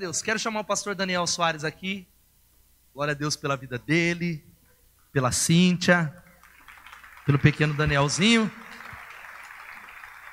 [0.00, 0.22] Deus.
[0.22, 2.08] Quero chamar o pastor Daniel Soares aqui.
[2.94, 4.42] Glória a Deus pela vida dele,
[5.12, 6.10] pela Cíntia,
[7.26, 8.50] pelo pequeno Danielzinho.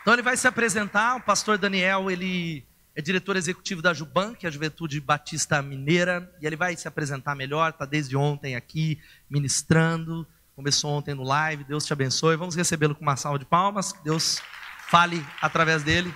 [0.01, 1.17] Então ele vai se apresentar.
[1.17, 2.65] O pastor Daniel, ele
[2.95, 6.87] é diretor executivo da Juban, que é a Juventude Batista Mineira, e ele vai se
[6.87, 7.71] apresentar melhor.
[7.71, 10.25] Está desde ontem aqui ministrando.
[10.55, 11.65] Começou ontem no live.
[11.65, 12.37] Deus te abençoe.
[12.37, 13.91] Vamos recebê-lo com uma salva de palmas.
[13.91, 14.41] Que Deus
[14.87, 16.13] fale através dele.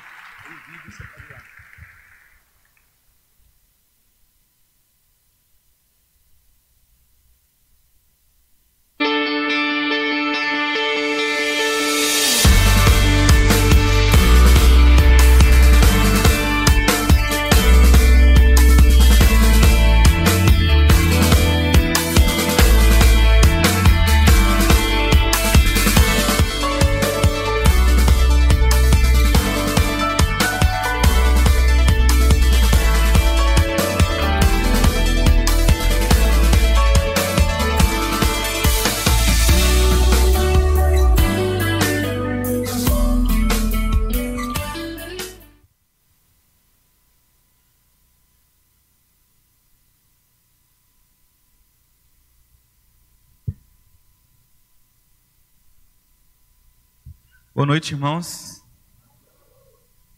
[57.53, 58.63] Boa noite, irmãos.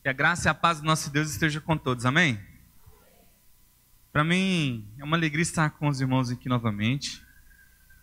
[0.04, 2.40] Que a graça e a paz do nosso Deus esteja com todos, amém?
[4.12, 7.26] Para mim é uma alegria estar com os irmãos aqui novamente.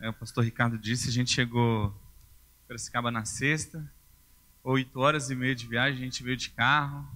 [0.01, 3.89] É, o pastor Ricardo disse, a gente chegou para Piracicaba na sexta,
[4.65, 7.09] oito horas e meia de viagem, a gente veio de carro.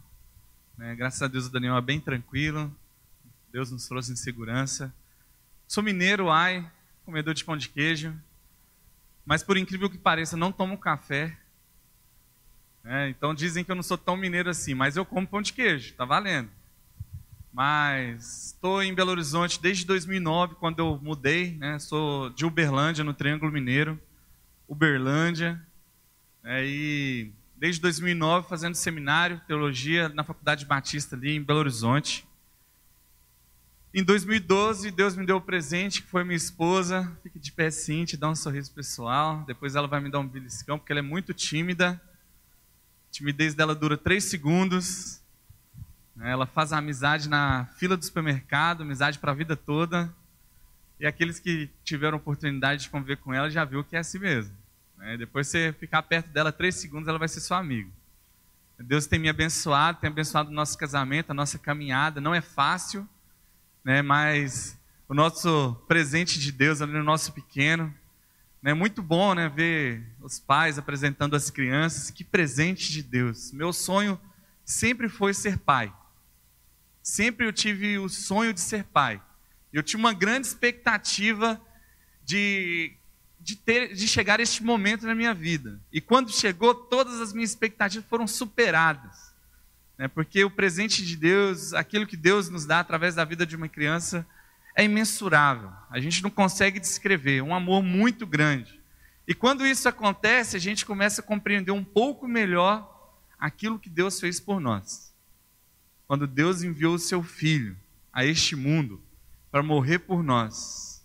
[0.79, 0.95] Né?
[0.95, 2.73] Graças a Deus o Daniel é bem tranquilo,
[3.53, 4.95] Deus nos trouxe em segurança.
[5.67, 6.65] Sou mineiro, ai,
[7.05, 8.17] comedor de pão de queijo,
[9.27, 11.37] mas por incrível que pareça, não tomo café
[12.85, 15.53] é, então dizem que eu não sou tão mineiro assim, mas eu como pão de
[15.53, 16.51] queijo, tá valendo.
[17.51, 21.79] Mas estou em Belo Horizonte desde 2009, quando eu mudei, né?
[21.79, 23.99] Sou de Uberlândia, no Triângulo Mineiro,
[24.69, 25.65] Uberlândia.
[26.43, 32.27] É, e desde 2009 fazendo seminário, teologia na Faculdade Batista ali em Belo Horizonte.
[33.95, 37.17] Em 2012, Deus me deu o presente, que foi minha esposa.
[37.23, 39.45] Fique de pé, Cintia, dá um sorriso pessoal.
[39.47, 41.99] Depois ela vai me dar um beliscão, porque ela é muito tímida
[43.15, 45.23] timidez dela dura três segundos.
[46.17, 46.33] Né?
[46.33, 50.13] Ela faz a amizade na fila do supermercado, amizade para a vida toda.
[50.99, 54.55] E aqueles que tiveram oportunidade de conviver com ela já viu que é assim mesmo.
[54.99, 55.17] Né?
[55.17, 57.91] Depois você ficar perto dela três segundos, ela vai ser seu amigo.
[58.81, 62.21] Deus tem me abençoado, tem abençoado o nosso casamento, a nossa caminhada.
[62.21, 63.09] Não é fácil,
[63.85, 64.03] né?
[64.03, 64.77] mas
[65.09, 67.95] o nosso presente de Deus ali no nosso pequeno
[68.71, 72.11] é muito bom né, ver os pais apresentando as crianças.
[72.11, 73.53] Que presente de Deus.
[73.53, 74.19] Meu sonho
[74.65, 75.93] sempre foi ser pai.
[77.03, 79.21] Sempre eu tive o sonho de ser pai.
[79.71, 81.61] Eu tinha uma grande expectativa
[82.25, 82.95] de,
[83.39, 85.79] de, ter, de chegar a este momento na minha vida.
[85.93, 89.35] E quando chegou, todas as minhas expectativas foram superadas.
[89.99, 93.57] Né, porque o presente de Deus, aquilo que Deus nos dá através da vida de
[93.57, 94.27] uma criança,
[94.75, 95.71] é imensurável.
[95.89, 98.81] A gente não consegue descrever, um amor muito grande.
[99.27, 102.91] E quando isso acontece, a gente começa a compreender um pouco melhor
[103.39, 105.15] aquilo que Deus fez por nós.
[106.07, 107.77] Quando Deus enviou o seu filho
[108.13, 109.03] a este mundo
[109.51, 111.03] para morrer por nós.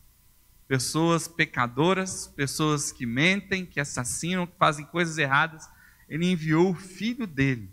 [0.68, 5.70] Pessoas pecadoras, pessoas que mentem, que assassinam, que fazem coisas erradas,
[6.08, 7.70] ele enviou o filho dele,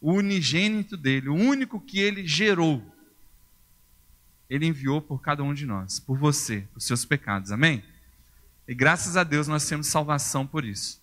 [0.00, 2.95] o unigênito dele, o único que ele gerou
[4.48, 7.50] ele enviou por cada um de nós, por você, os seus pecados.
[7.50, 7.82] Amém?
[8.66, 11.00] E graças a Deus nós temos salvação por isso.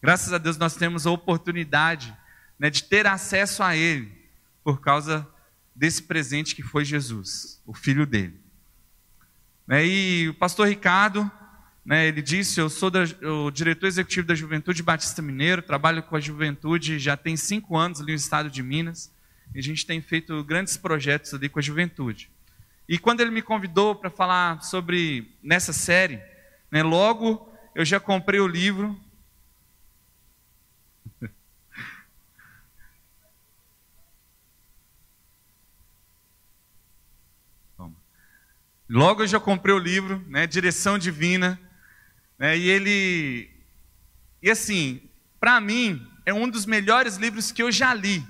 [0.00, 2.16] Graças a Deus nós temos a oportunidade
[2.58, 4.12] né, de ter acesso a Ele
[4.62, 5.26] por causa
[5.74, 8.38] desse presente que foi Jesus, o Filho dele.
[9.66, 11.30] Né, e o pastor Ricardo,
[11.84, 16.16] né, ele disse: Eu sou da, o diretor executivo da Juventude Batista Mineiro, trabalho com
[16.16, 19.12] a juventude já tem cinco anos ali no estado de Minas,
[19.54, 22.30] e a gente tem feito grandes projetos ali com a juventude.
[22.88, 26.22] E quando ele me convidou para falar sobre nessa série,
[26.70, 28.98] né, logo eu já comprei o livro.
[38.88, 41.60] Logo eu já comprei o livro, né, Direção Divina,
[42.38, 43.50] né, e ele,
[44.42, 45.02] e assim,
[45.38, 48.26] para mim é um dos melhores livros que eu já li.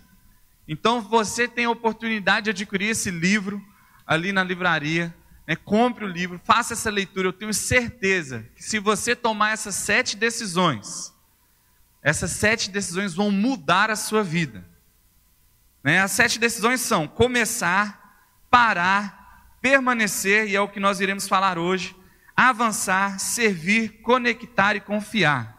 [0.67, 3.65] Então você tem a oportunidade de adquirir esse livro
[4.09, 5.15] ali na livraria,
[5.47, 7.29] né, compre o livro, faça essa leitura.
[7.29, 11.13] Eu tenho certeza que se você tomar essas sete decisões,
[12.03, 14.67] essas sete decisões vão mudar a sua vida.
[15.85, 16.01] Né?
[16.01, 21.95] As sete decisões são começar, parar, permanecer, e é o que nós iremos falar hoje,
[22.35, 25.55] avançar, servir, conectar e confiar.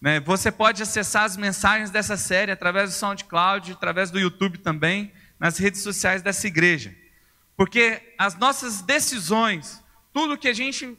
[0.00, 5.12] Né, você pode acessar as mensagens dessa série através do SoundCloud, através do YouTube também,
[5.38, 6.99] nas redes sociais dessa igreja.
[7.60, 9.84] Porque as nossas decisões,
[10.14, 10.98] tudo que a gente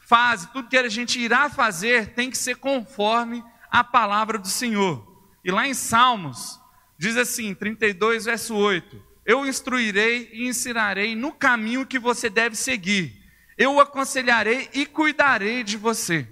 [0.00, 3.40] faz, tudo que a gente irá fazer, tem que ser conforme
[3.70, 5.06] a palavra do Senhor.
[5.44, 6.58] E lá em Salmos,
[6.98, 13.24] diz assim, 32, verso 8: Eu instruirei e ensinarei no caminho que você deve seguir,
[13.56, 16.26] eu aconselharei e cuidarei de você.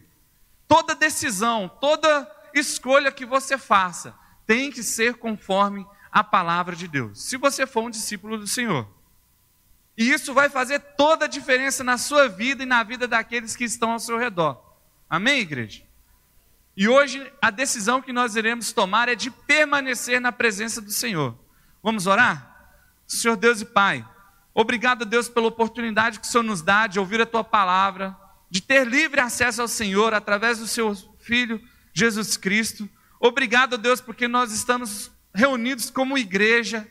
[0.66, 7.22] Toda decisão, toda escolha que você faça, tem que ser conforme a palavra de Deus,
[7.22, 8.98] se você for um discípulo do Senhor.
[9.96, 13.64] E isso vai fazer toda a diferença na sua vida e na vida daqueles que
[13.64, 14.62] estão ao seu redor.
[15.08, 15.82] Amém, igreja?
[16.76, 21.36] E hoje a decisão que nós iremos tomar é de permanecer na presença do Senhor.
[21.82, 22.74] Vamos orar?
[23.06, 24.06] Senhor Deus e Pai,
[24.54, 28.16] obrigado, Deus, pela oportunidade que o Senhor nos dá de ouvir a tua palavra,
[28.48, 31.60] de ter livre acesso ao Senhor através do seu Filho
[31.92, 32.88] Jesus Cristo.
[33.18, 36.88] Obrigado, Deus, porque nós estamos reunidos como igreja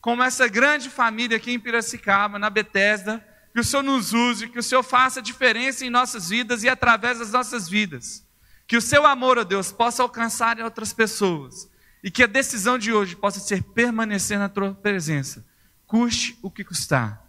[0.00, 4.58] como essa grande família aqui em Piracicaba, na Betesda, que o Senhor nos use, que
[4.58, 8.24] o Senhor faça diferença em nossas vidas e através das nossas vidas.
[8.66, 11.68] Que o seu amor, ó Deus, possa alcançar outras pessoas.
[12.02, 15.44] E que a decisão de hoje possa ser permanecer na tua presença,
[15.86, 17.22] custe o que custar.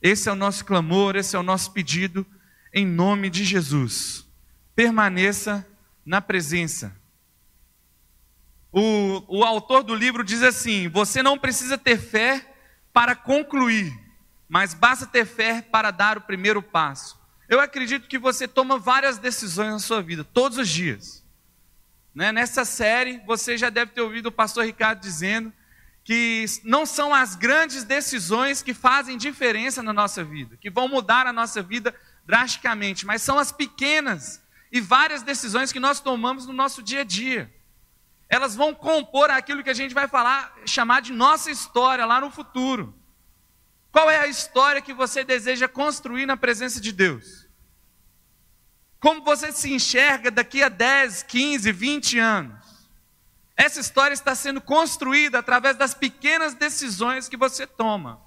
[0.00, 2.24] Esse é o nosso clamor, esse é o nosso pedido,
[2.72, 4.26] em nome de Jesus.
[4.74, 5.66] Permaneça
[6.04, 6.96] na presença.
[8.78, 12.46] O, o autor do livro diz assim: você não precisa ter fé
[12.92, 13.98] para concluir,
[14.46, 17.18] mas basta ter fé para dar o primeiro passo.
[17.48, 21.24] Eu acredito que você toma várias decisões na sua vida, todos os dias.
[22.14, 22.30] Né?
[22.32, 25.50] Nessa série, você já deve ter ouvido o pastor Ricardo dizendo
[26.04, 31.26] que não são as grandes decisões que fazem diferença na nossa vida, que vão mudar
[31.26, 31.94] a nossa vida
[32.26, 37.04] drasticamente, mas são as pequenas e várias decisões que nós tomamos no nosso dia a
[37.04, 37.55] dia
[38.28, 42.30] elas vão compor aquilo que a gente vai falar, chamar de nossa história lá no
[42.30, 42.94] futuro.
[43.92, 47.46] Qual é a história que você deseja construir na presença de Deus?
[49.00, 52.66] Como você se enxerga daqui a 10, 15, 20 anos?
[53.56, 58.20] Essa história está sendo construída através das pequenas decisões que você toma.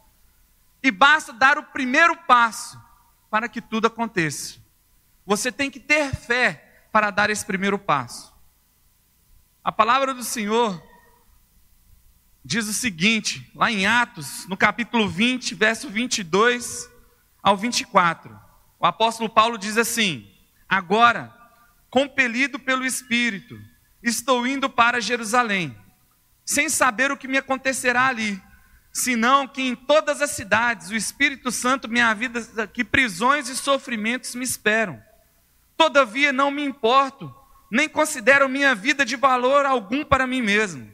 [0.81, 2.81] E basta dar o primeiro passo
[3.30, 4.57] para que tudo aconteça.
[5.25, 8.29] Você tem que ter fé para dar esse primeiro passo.
[9.69, 10.81] A palavra do Senhor
[12.44, 16.89] diz o seguinte, lá em Atos, no capítulo 20, verso 22
[17.44, 18.36] ao 24.
[18.80, 20.27] O apóstolo Paulo diz assim:
[20.68, 21.31] Agora,
[21.88, 23.62] compelido pelo Espírito,
[24.01, 25.77] estou indo para Jerusalém,
[26.44, 28.42] sem saber o que me acontecerá ali,
[28.92, 34.33] senão que em todas as cidades o Espírito Santo me avisa que prisões e sofrimentos
[34.33, 35.00] me esperam.
[35.77, 37.38] Todavia não me importo
[37.71, 40.92] nem considero minha vida de valor algum para mim mesmo,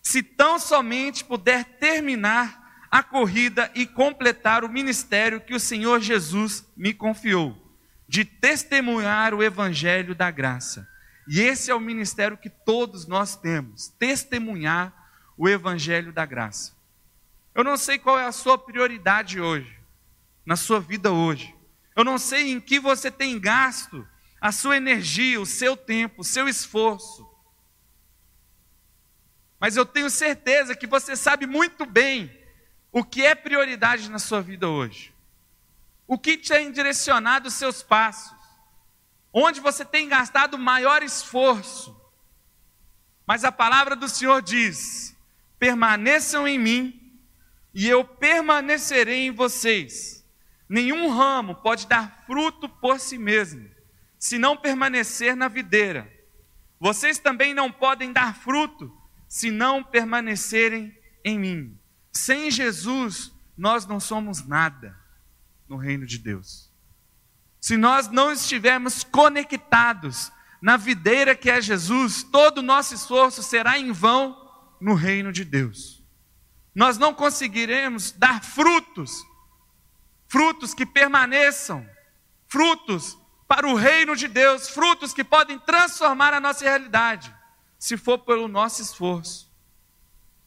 [0.00, 6.66] se tão somente puder terminar a corrida e completar o ministério que o Senhor Jesus
[6.76, 7.56] me confiou,
[8.06, 10.86] de testemunhar o evangelho da graça.
[11.26, 14.92] E esse é o ministério que todos nós temos, testemunhar
[15.38, 16.76] o evangelho da graça.
[17.54, 19.78] Eu não sei qual é a sua prioridade hoje,
[20.44, 21.54] na sua vida hoje.
[21.94, 24.06] Eu não sei em que você tem gasto
[24.42, 27.24] a sua energia, o seu tempo, o seu esforço.
[29.60, 32.36] Mas eu tenho certeza que você sabe muito bem
[32.90, 35.14] o que é prioridade na sua vida hoje.
[36.08, 38.36] O que tem direcionado os seus passos.
[39.32, 41.96] Onde você tem gastado maior esforço.
[43.24, 45.16] Mas a palavra do Senhor diz:
[45.56, 47.20] permaneçam em mim
[47.72, 50.26] e eu permanecerei em vocês.
[50.68, 53.71] Nenhum ramo pode dar fruto por si mesmo
[54.22, 56.08] se não permanecer na videira.
[56.78, 58.96] Vocês também não podem dar fruto
[59.28, 61.76] se não permanecerem em mim.
[62.12, 64.96] Sem Jesus, nós não somos nada
[65.68, 66.70] no reino de Deus.
[67.60, 73.76] Se nós não estivermos conectados na videira que é Jesus, todo o nosso esforço será
[73.76, 74.40] em vão
[74.80, 76.00] no reino de Deus.
[76.72, 79.26] Nós não conseguiremos dar frutos,
[80.28, 81.84] frutos que permaneçam,
[82.46, 83.20] frutos
[83.54, 87.34] para o reino de Deus, frutos que podem transformar a nossa realidade,
[87.78, 89.52] se for pelo nosso esforço.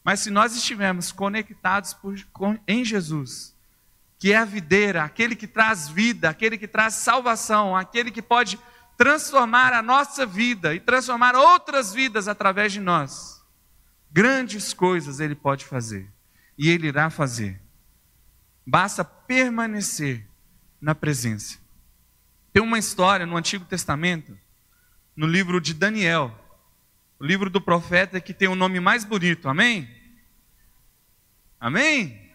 [0.04, 3.56] Mas se nós estivermos conectados por, com, em Jesus,
[4.18, 8.60] que é a videira, aquele que traz vida, aquele que traz salvação, aquele que pode
[8.98, 13.40] transformar a nossa vida e transformar outras vidas através de nós,
[14.12, 16.12] grandes coisas Ele pode fazer
[16.58, 17.62] e Ele irá fazer.
[18.66, 20.28] basta permanecer
[20.82, 21.65] na presença.
[22.56, 24.40] Tem uma história no Antigo Testamento,
[25.14, 26.34] no livro de Daniel,
[27.20, 29.94] o livro do profeta que tem o nome mais bonito, amém?
[31.60, 32.32] Amém?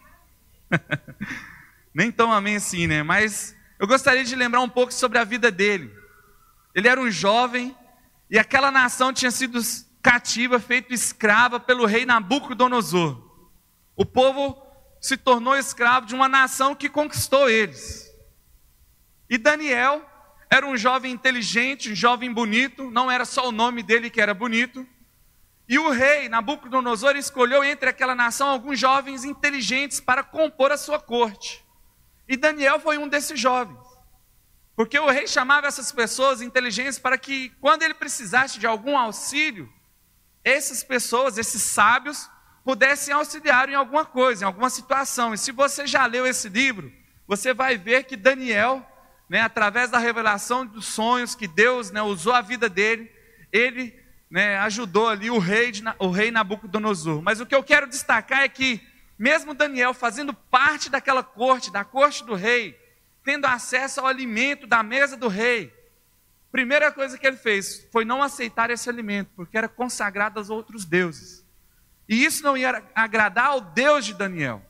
[1.94, 3.02] Nem tão amém assim, né?
[3.02, 5.90] Mas eu gostaria de lembrar um pouco sobre a vida dele.
[6.74, 7.74] Ele era um jovem
[8.28, 9.58] e aquela nação tinha sido
[10.02, 13.18] cativa, feito escrava pelo rei Nabucodonosor.
[13.96, 14.62] O povo
[15.00, 18.06] se tornou escravo de uma nação que conquistou eles.
[19.30, 20.09] E Daniel
[20.50, 24.34] era um jovem inteligente, um jovem bonito, não era só o nome dele que era
[24.34, 24.86] bonito.
[25.68, 30.98] E o rei Nabucodonosor escolheu entre aquela nação alguns jovens inteligentes para compor a sua
[30.98, 31.64] corte.
[32.28, 33.78] E Daniel foi um desses jovens.
[34.74, 39.72] Porque o rei chamava essas pessoas inteligentes para que, quando ele precisasse de algum auxílio,
[40.42, 42.28] essas pessoas, esses sábios,
[42.64, 45.32] pudessem auxiliar em alguma coisa, em alguma situação.
[45.32, 46.92] E se você já leu esse livro,
[47.26, 48.84] você vai ver que Daniel,
[49.30, 53.08] né, através da revelação dos sonhos que Deus né, usou a vida dele,
[53.52, 53.96] ele
[54.28, 57.22] né, ajudou ali o rei, de, o rei Nabucodonosor.
[57.22, 58.84] Mas o que eu quero destacar é que,
[59.16, 62.76] mesmo Daniel fazendo parte daquela corte, da corte do rei,
[63.22, 65.72] tendo acesso ao alimento da mesa do rei,
[66.50, 70.84] primeira coisa que ele fez foi não aceitar esse alimento, porque era consagrado aos outros
[70.84, 71.46] deuses.
[72.08, 74.60] E isso não ia agradar ao Deus de Daniel.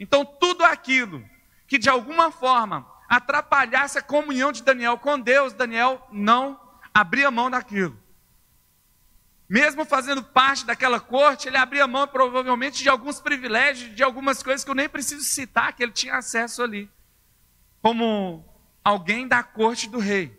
[0.00, 1.22] Então, tudo aquilo
[1.66, 6.60] que de alguma forma atrapalhasse a comunhão de Daniel com Deus, Daniel não
[6.92, 7.98] abria mão daquilo.
[9.48, 14.62] Mesmo fazendo parte daquela corte, ele abria mão provavelmente de alguns privilégios, de algumas coisas
[14.62, 16.90] que eu nem preciso citar, que ele tinha acesso ali.
[17.80, 18.44] Como
[18.84, 20.38] alguém da corte do rei.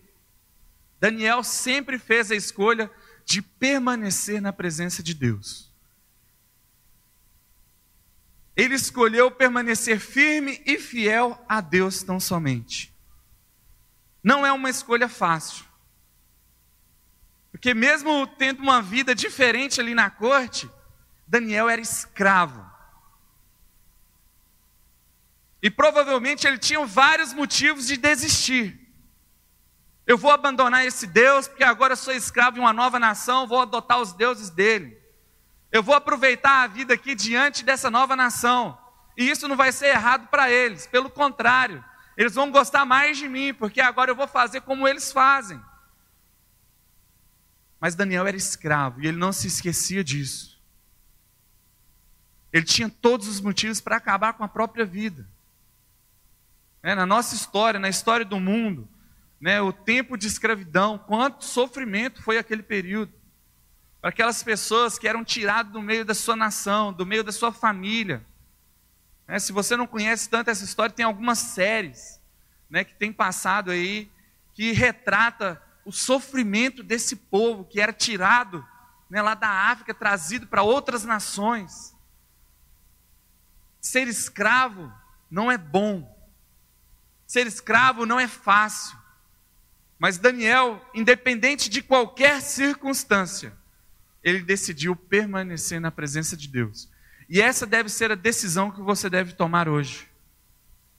[0.99, 2.91] Daniel sempre fez a escolha
[3.25, 5.68] de permanecer na presença de Deus.
[8.59, 12.93] Ele escolheu permanecer firme e fiel a Deus tão somente.
[14.21, 15.63] Não é uma escolha fácil.
[17.53, 20.69] Porque, mesmo tendo uma vida diferente ali na corte,
[21.25, 22.69] Daniel era escravo.
[25.61, 28.77] E provavelmente ele tinha vários motivos de desistir.
[30.05, 34.01] Eu vou abandonar esse Deus, porque agora sou escravo de uma nova nação, vou adotar
[34.01, 34.98] os deuses dele.
[35.71, 38.77] Eu vou aproveitar a vida aqui diante dessa nova nação.
[39.17, 41.83] E isso não vai ser errado para eles, pelo contrário,
[42.15, 45.59] eles vão gostar mais de mim, porque agora eu vou fazer como eles fazem.
[47.79, 50.61] Mas Daniel era escravo e ele não se esquecia disso.
[52.51, 55.27] Ele tinha todos os motivos para acabar com a própria vida.
[56.81, 58.87] É, na nossa história, na história do mundo,
[59.39, 63.13] né, o tempo de escravidão, quanto sofrimento foi aquele período.
[64.01, 67.51] Para aquelas pessoas que eram tiradas do meio da sua nação, do meio da sua
[67.51, 68.25] família.
[69.27, 72.19] É, se você não conhece tanto essa história, tem algumas séries
[72.69, 74.09] né, que tem passado aí,
[74.53, 78.65] que retrata o sofrimento desse povo que era tirado
[79.09, 81.95] né, lá da África, trazido para outras nações.
[83.81, 84.91] Ser escravo
[85.29, 86.15] não é bom.
[87.25, 88.97] Ser escravo não é fácil.
[89.97, 93.58] Mas Daniel, independente de qualquer circunstância,
[94.23, 96.89] ele decidiu permanecer na presença de Deus.
[97.29, 100.07] E essa deve ser a decisão que você deve tomar hoje.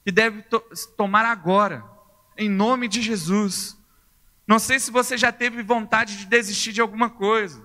[0.03, 0.59] Que deve to
[0.97, 1.83] tomar agora,
[2.37, 3.77] em nome de Jesus.
[4.47, 7.61] Não sei se você já teve vontade de desistir de alguma coisa.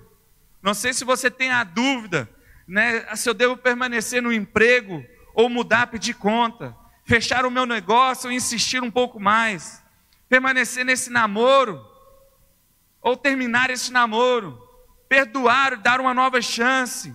[0.63, 2.29] Não sei se você tem a dúvida,
[2.67, 8.27] né, se eu devo permanecer no emprego ou mudar, pedir conta, fechar o meu negócio
[8.27, 9.85] ou insistir um pouco mais
[10.29, 11.85] permanecer nesse namoro,
[13.01, 14.61] ou terminar esse namoro,
[15.09, 17.15] perdoar, dar uma nova chance,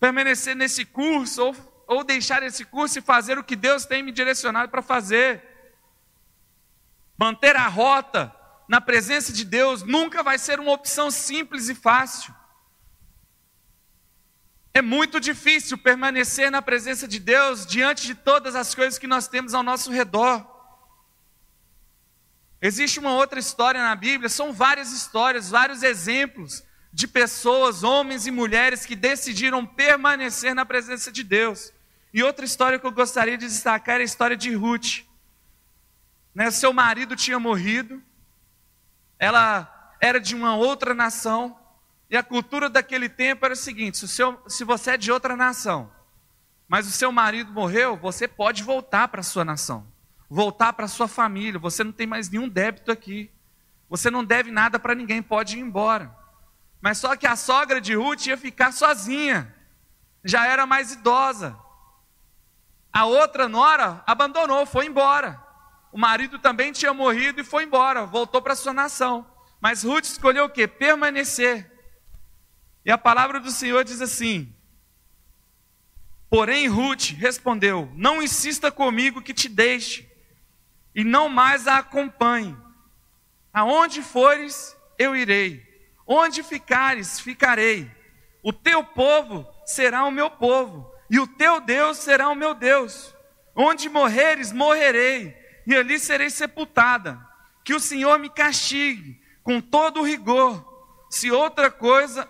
[0.00, 4.12] permanecer nesse curso, ou, ou deixar esse curso e fazer o que Deus tem me
[4.12, 5.42] direcionado para fazer.
[7.18, 8.34] Manter a rota
[8.68, 12.34] na presença de Deus nunca vai ser uma opção simples e fácil.
[14.74, 19.26] É muito difícil permanecer na presença de Deus diante de todas as coisas que nós
[19.26, 20.44] temos ao nosso redor.
[22.60, 26.62] Existe uma outra história na Bíblia, são várias histórias, vários exemplos
[26.96, 31.70] de pessoas, homens e mulheres que decidiram permanecer na presença de Deus.
[32.10, 35.04] E outra história que eu gostaria de destacar é a história de Ruth.
[36.34, 38.02] Né, seu marido tinha morrido,
[39.18, 41.54] ela era de uma outra nação,
[42.08, 45.36] e a cultura daquele tempo era o seguinte: se, seu, se você é de outra
[45.36, 45.92] nação,
[46.66, 49.86] mas o seu marido morreu, você pode voltar para a sua nação
[50.28, 51.58] voltar para sua família.
[51.58, 53.30] Você não tem mais nenhum débito aqui.
[53.88, 56.25] Você não deve nada para ninguém, pode ir embora.
[56.80, 59.54] Mas só que a sogra de Ruth ia ficar sozinha.
[60.24, 61.56] Já era mais idosa.
[62.92, 65.42] A outra nora abandonou, foi embora.
[65.92, 69.26] O marido também tinha morrido e foi embora, voltou para sua nação.
[69.60, 70.66] Mas Ruth escolheu o quê?
[70.66, 71.70] Permanecer.
[72.84, 74.54] E a palavra do Senhor diz assim:
[76.30, 80.08] Porém, Ruth respondeu: Não insista comigo que te deixe,
[80.94, 82.56] e não mais a acompanhe.
[83.52, 85.65] Aonde fores, eu irei.
[86.06, 87.90] Onde ficares, ficarei.
[88.42, 93.14] O teu povo será o meu povo, e o teu Deus será o meu Deus.
[93.54, 95.36] Onde morreres, morrerei,
[95.66, 97.20] e ali serei sepultada.
[97.64, 100.64] Que o Senhor me castigue com todo o rigor,
[101.10, 102.28] se outra coisa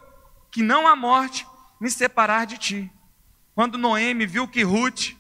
[0.51, 1.47] que não a morte
[1.81, 2.93] me separar de ti.
[3.55, 5.15] Quando Noemi viu que Ruth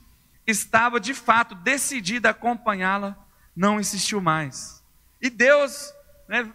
[0.47, 3.17] estava de fato decidida a acompanhá-la,
[3.55, 4.83] não insistiu mais.
[5.21, 5.93] E Deus,
[6.29, 6.51] né,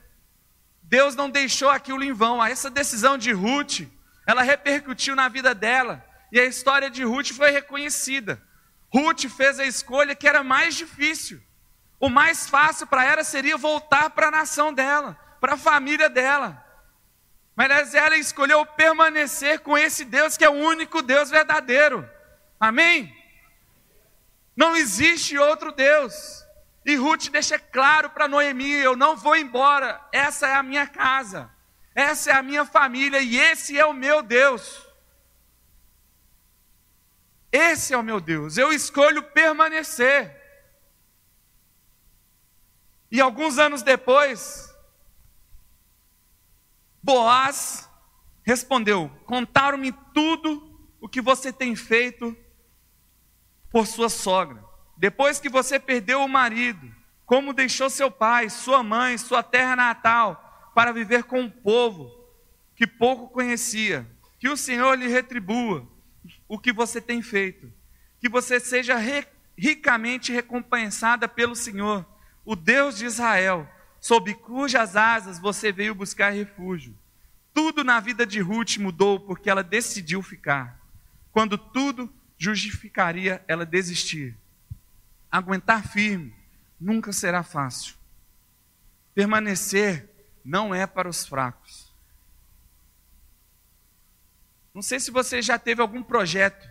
[0.92, 2.44] Deus não deixou aquilo em vão.
[2.44, 3.88] Essa decisão de Ruth,
[4.28, 6.06] ela repercutiu na vida dela.
[6.34, 8.44] E a história de Ruth foi reconhecida.
[8.94, 11.42] Ruth fez a escolha que era mais difícil.
[11.98, 16.62] O mais fácil para ela seria voltar para a nação dela, para a família dela.
[17.56, 22.06] Mas ela escolheu permanecer com esse Deus que é o único Deus verdadeiro.
[22.60, 23.16] Amém?
[24.58, 26.41] Não existe outro Deus.
[26.86, 31.52] E Ruth deixa claro para Noemi: eu não vou embora, essa é a minha casa,
[31.94, 34.88] essa é a minha família e esse é o meu Deus.
[37.52, 40.40] Esse é o meu Deus, eu escolho permanecer.
[43.12, 44.74] E alguns anos depois,
[47.04, 47.90] Boaz
[48.42, 52.36] respondeu: Contaram-me tudo o que você tem feito
[53.70, 54.71] por sua sogra.
[55.02, 56.94] Depois que você perdeu o marido,
[57.26, 62.12] como deixou seu pai, sua mãe, sua terra natal, para viver com um povo
[62.76, 64.08] que pouco conhecia.
[64.38, 65.90] Que o Senhor lhe retribua
[66.48, 67.74] o que você tem feito.
[68.20, 68.96] Que você seja
[69.58, 72.06] ricamente recompensada pelo Senhor,
[72.46, 73.68] o Deus de Israel
[74.00, 76.96] sob cujas asas você veio buscar refúgio.
[77.52, 80.80] Tudo na vida de Ruth mudou porque ela decidiu ficar.
[81.32, 84.38] Quando tudo justificaria ela desistir.
[85.32, 86.36] Aguentar firme
[86.80, 87.96] nunca será fácil.
[89.14, 90.10] Permanecer
[90.44, 91.92] não é para os fracos.
[94.74, 96.70] Não sei se você já teve algum projeto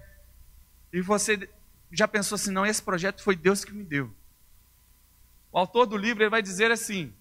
[0.92, 1.48] e você
[1.92, 4.14] já pensou assim: não, esse projeto foi Deus que me deu.
[5.52, 7.14] O autor do livro ele vai dizer assim: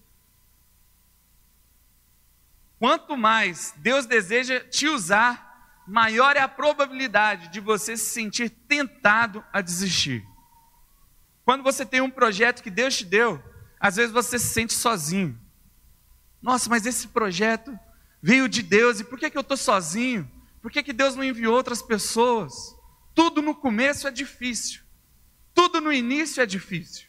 [2.78, 9.44] Quanto mais Deus deseja te usar, maior é a probabilidade de você se sentir tentado
[9.52, 10.26] a desistir.
[11.44, 13.42] Quando você tem um projeto que Deus te deu,
[13.78, 15.38] às vezes você se sente sozinho.
[16.40, 17.78] Nossa, mas esse projeto
[18.22, 20.30] veio de Deus, e por que, que eu estou sozinho?
[20.60, 22.76] Por que, que Deus não enviou outras pessoas?
[23.14, 24.82] Tudo no começo é difícil,
[25.54, 27.06] tudo no início é difícil,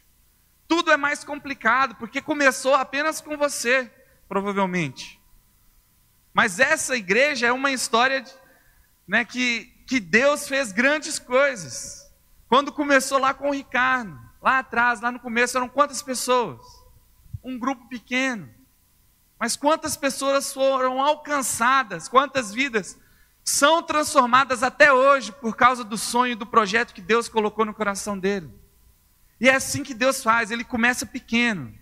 [0.66, 3.90] tudo é mais complicado, porque começou apenas com você,
[4.28, 5.20] provavelmente.
[6.32, 8.24] Mas essa igreja é uma história
[9.06, 12.01] né, que, que Deus fez grandes coisas.
[12.52, 16.60] Quando começou lá com o Ricardo, lá atrás, lá no começo, eram quantas pessoas?
[17.42, 18.46] Um grupo pequeno.
[19.38, 22.98] Mas quantas pessoas foram alcançadas, quantas vidas
[23.42, 28.18] são transformadas até hoje por causa do sonho, do projeto que Deus colocou no coração
[28.18, 28.52] dele.
[29.40, 31.74] E é assim que Deus faz, ele começa pequeno.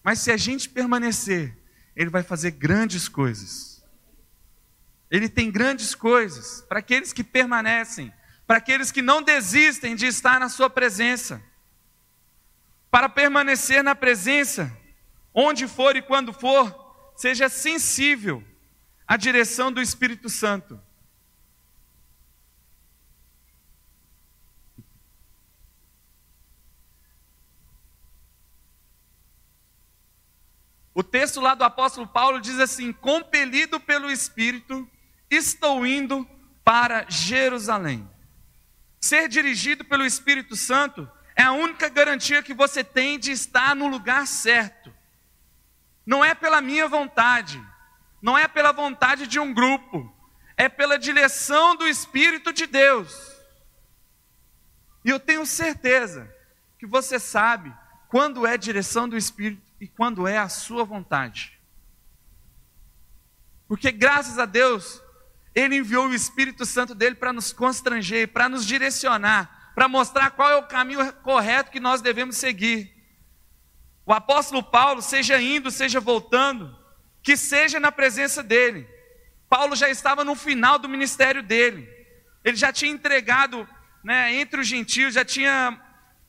[0.00, 1.58] Mas se a gente permanecer,
[1.96, 3.84] ele vai fazer grandes coisas.
[5.10, 8.14] Ele tem grandes coisas para aqueles que permanecem,
[8.50, 11.40] para aqueles que não desistem de estar na Sua presença.
[12.90, 14.76] Para permanecer na presença,
[15.32, 18.42] onde for e quando for, seja sensível
[19.06, 20.82] à direção do Espírito Santo.
[30.92, 34.90] O texto lá do apóstolo Paulo diz assim: compelido pelo Espírito,
[35.30, 36.28] estou indo
[36.64, 38.10] para Jerusalém.
[39.00, 43.88] Ser dirigido pelo Espírito Santo é a única garantia que você tem de estar no
[43.88, 44.92] lugar certo.
[46.04, 47.64] Não é pela minha vontade,
[48.20, 50.14] não é pela vontade de um grupo,
[50.56, 53.40] é pela direção do Espírito de Deus.
[55.02, 56.30] E eu tenho certeza
[56.78, 57.74] que você sabe
[58.08, 61.58] quando é direção do Espírito e quando é a sua vontade.
[63.66, 65.00] Porque graças a Deus,
[65.60, 70.50] Ele enviou o Espírito Santo dele para nos constranger, para nos direcionar, para mostrar qual
[70.50, 72.92] é o caminho correto que nós devemos seguir.
[74.06, 76.76] O apóstolo Paulo, seja indo, seja voltando,
[77.22, 78.88] que seja na presença dele.
[79.48, 81.88] Paulo já estava no final do ministério dele,
[82.44, 83.68] ele já tinha entregado
[84.02, 85.78] né, entre os gentios, já tinha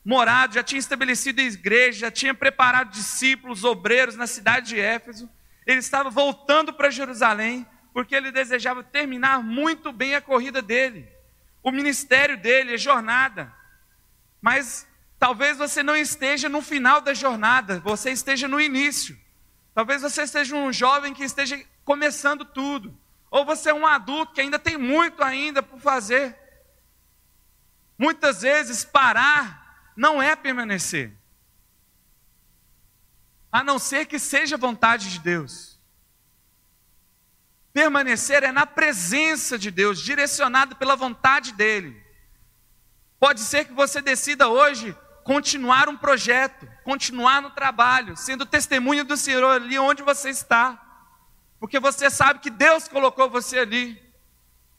[0.04, 5.30] morado, já tinha estabelecido a igreja, já tinha preparado discípulos, obreiros na cidade de Éfeso.
[5.66, 11.08] Ele estava voltando para Jerusalém, porque ele desejava terminar muito bem a corrida dele,
[11.62, 13.54] o ministério dele, a jornada.
[14.42, 14.88] Mas
[15.20, 19.20] talvez você não esteja no final da jornada, você esteja no início.
[19.74, 22.98] Talvez você seja um jovem que esteja começando tudo,
[23.30, 26.38] ou você é um adulto que ainda tem muito ainda por fazer.
[27.98, 31.14] Muitas vezes parar não é permanecer.
[33.52, 35.71] A não ser que seja vontade de Deus.
[37.74, 42.02] Permanecer é na presença de Deus, direcionado pela vontade dEle.
[43.20, 49.16] Pode ser que você decida hoje continuar um projeto, continuar no trabalho, sendo testemunha do
[49.16, 50.82] Senhor ali onde você está,
[51.60, 54.02] porque você sabe que Deus colocou você ali.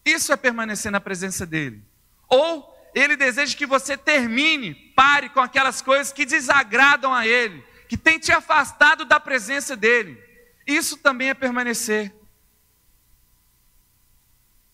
[0.04, 1.82] Isso é permanecer na presença dEle.
[2.28, 7.96] Ou Ele deseja que você termine, pare com aquelas coisas que desagradam a Ele, que
[7.96, 10.20] tem te afastado da presença dEle.
[10.66, 12.12] Isso também é permanecer.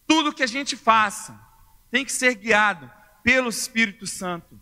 [0.08, 1.38] Tudo que a gente faça
[1.90, 2.90] tem que ser guiado
[3.22, 4.58] pelo Espírito Santo,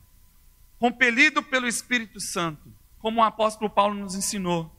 [0.76, 4.70] compelido pelo Espírito Santo, como o apóstolo Paulo nos ensinou.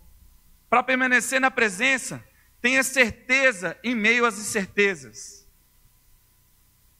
[0.69, 2.23] Para permanecer na presença,
[2.61, 5.47] tenha certeza em meio às incertezas.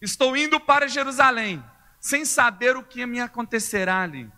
[0.01, 1.62] Estou indo para Jerusalém,
[1.99, 4.32] sem saber o que me acontecerá ali.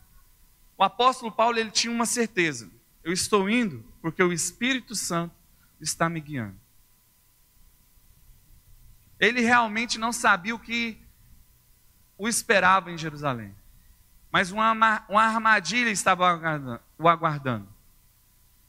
[0.76, 2.72] O apóstolo Paulo ele tinha uma certeza:
[3.04, 5.36] eu estou indo porque o Espírito Santo
[5.80, 6.59] está me guiando.
[9.20, 10.98] Ele realmente não sabia o que
[12.18, 13.54] o esperava em Jerusalém.
[14.32, 17.68] Mas uma, uma armadilha estava o aguardando.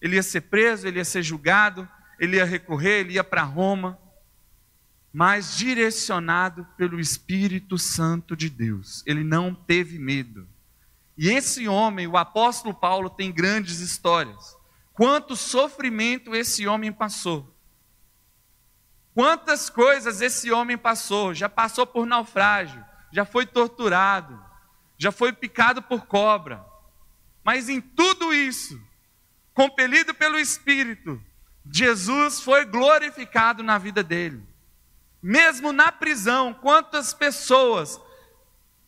[0.01, 3.99] Ele ia ser preso, ele ia ser julgado, ele ia recorrer, ele ia para Roma,
[5.13, 9.03] mas direcionado pelo Espírito Santo de Deus.
[9.07, 10.49] Ele não teve medo.
[11.19, 14.57] E esse homem, o apóstolo Paulo, tem grandes histórias.
[14.95, 17.50] Quanto sofrimento esse homem passou.
[19.14, 24.40] Quantas coisas esse homem passou, já passou por naufrágio, já foi torturado,
[24.96, 26.64] já foi picado por cobra.
[27.42, 28.81] Mas em tudo isso,
[29.53, 31.20] compelido pelo Espírito,
[31.70, 34.46] Jesus foi glorificado na vida dele.
[35.23, 38.01] Mesmo na prisão, quantas pessoas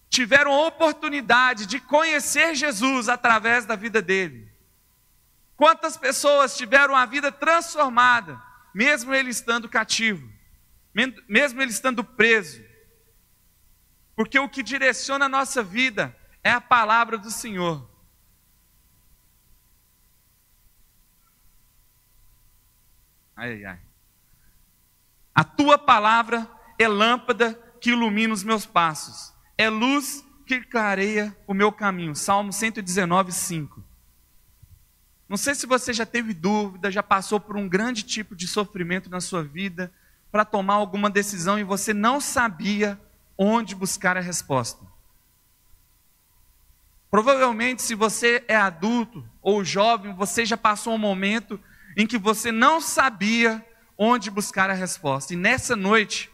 [0.08, 4.50] tiveram a oportunidade de conhecer Jesus através da vida dele?
[5.56, 8.40] Quantas pessoas tiveram a vida transformada
[8.74, 10.30] mesmo ele estando cativo,
[11.28, 12.62] mesmo ele estando preso.
[14.14, 17.88] Porque o que direciona a nossa vida é a palavra do Senhor.
[23.34, 23.80] Ai, ai.
[25.34, 31.54] A tua palavra é lâmpada que ilumina os meus passos, é luz que clareia o
[31.54, 32.14] meu caminho.
[32.14, 33.91] Salmo 119, 5.
[35.32, 39.08] Não sei se você já teve dúvida, já passou por um grande tipo de sofrimento
[39.08, 39.90] na sua vida
[40.30, 43.00] para tomar alguma decisão e você não sabia
[43.38, 44.84] onde buscar a resposta.
[47.10, 51.58] Provavelmente, se você é adulto ou jovem, você já passou um momento
[51.96, 53.66] em que você não sabia
[53.96, 55.32] onde buscar a resposta.
[55.32, 56.30] E nessa noite,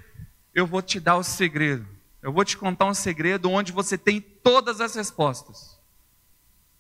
[0.53, 1.87] eu vou te dar o segredo.
[2.21, 5.79] Eu vou te contar um segredo onde você tem todas as respostas.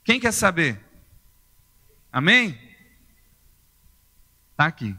[0.02, 0.87] Quem quer saber?
[2.12, 2.58] Amém?
[4.52, 4.96] Está aqui.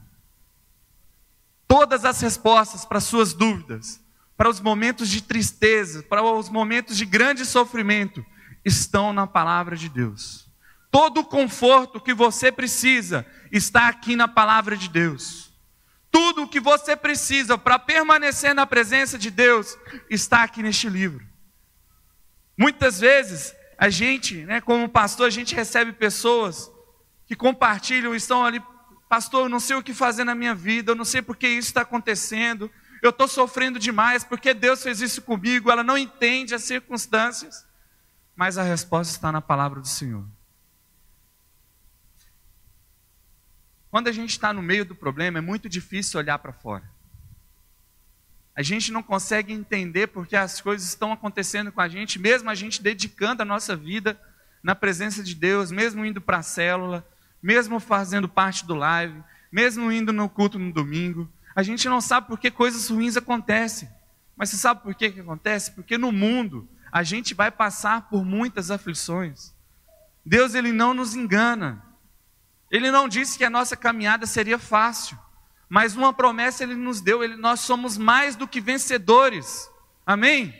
[1.67, 4.01] Todas as respostas para suas dúvidas,
[4.35, 8.25] para os momentos de tristeza, para os momentos de grande sofrimento,
[8.63, 10.47] estão na palavra de Deus.
[10.91, 15.53] Todo o conforto que você precisa está aqui na palavra de Deus.
[16.11, 19.77] Tudo o que você precisa para permanecer na presença de Deus
[20.09, 21.23] está aqui neste livro.
[22.57, 26.71] Muitas vezes, a gente, né, como pastor, a gente recebe pessoas
[27.29, 28.59] que compartilham, estão ali,
[29.07, 31.47] pastor, eu não sei o que fazer na minha vida, eu não sei por que
[31.47, 32.71] isso está acontecendo,
[33.03, 37.67] eu estou sofrendo demais, porque Deus fez isso comigo, ela não entende as circunstâncias,
[38.35, 40.25] mas a resposta está na palavra do Senhor.
[43.91, 46.89] Quando a gente está no meio do problema, é muito difícil olhar para fora.
[48.55, 52.55] A gente não consegue entender porque as coisas estão acontecendo com a gente, mesmo a
[52.55, 54.19] gente dedicando a nossa vida
[54.63, 57.07] na presença de Deus, mesmo indo para a célula,
[57.41, 62.27] mesmo fazendo parte do live, mesmo indo no culto no domingo, a gente não sabe
[62.27, 63.89] por que coisas ruins acontecem.
[64.35, 65.71] Mas você sabe por que, que acontece?
[65.71, 69.53] Porque no mundo a gente vai passar por muitas aflições.
[70.25, 71.83] Deus ele não nos engana.
[72.71, 75.17] Ele não disse que a nossa caminhada seria fácil,
[75.67, 79.69] mas uma promessa ele nos deu, ele, nós somos mais do que vencedores.
[80.05, 80.53] Amém?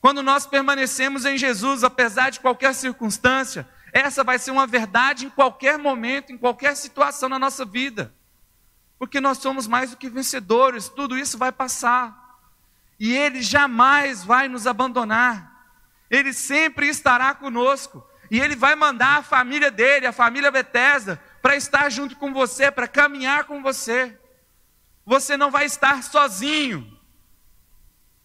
[0.00, 5.30] Quando nós permanecemos em Jesus, apesar de qualquer circunstância, essa vai ser uma verdade em
[5.30, 8.14] qualquer momento, em qualquer situação na nossa vida.
[8.98, 12.38] Porque nós somos mais do que vencedores, tudo isso vai passar.
[13.00, 15.50] E Ele jamais vai nos abandonar.
[16.10, 18.06] Ele sempre estará conosco.
[18.30, 22.70] E Ele vai mandar a família dele, a família Bethesda, para estar junto com você,
[22.70, 24.18] para caminhar com você.
[25.06, 26.98] Você não vai estar sozinho.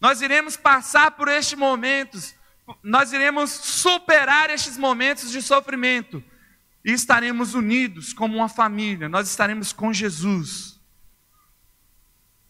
[0.01, 2.35] Nós iremos passar por estes momentos,
[2.83, 6.23] nós iremos superar estes momentos de sofrimento
[6.83, 10.79] e estaremos unidos como uma família, nós estaremos com Jesus.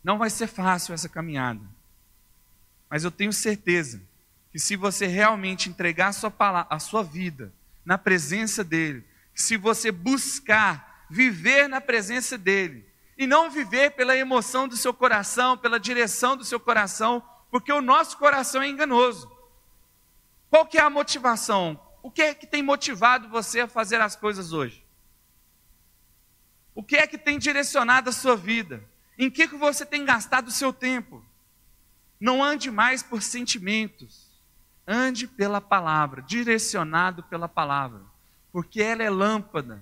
[0.04, 1.62] Não vai ser fácil essa caminhada,
[2.90, 4.02] mas eu tenho certeza
[4.52, 7.54] que se você realmente entregar a sua, palavra, a sua vida
[7.86, 14.68] na presença dEle, se você buscar viver na presença dEle, e não viver pela emoção
[14.68, 19.31] do seu coração, pela direção do seu coração, porque o nosso coração é enganoso.
[20.52, 21.80] Qual que é a motivação?
[22.04, 24.86] O que é que tem motivado você a fazer as coisas hoje?
[26.76, 28.84] O que é que tem direcionado a sua vida?
[29.18, 31.24] Em que, que você tem gastado o seu tempo?
[32.20, 34.30] Não ande mais por sentimentos.
[34.86, 38.02] Ande pela palavra, direcionado pela palavra,
[38.52, 39.82] porque ela é lâmpada,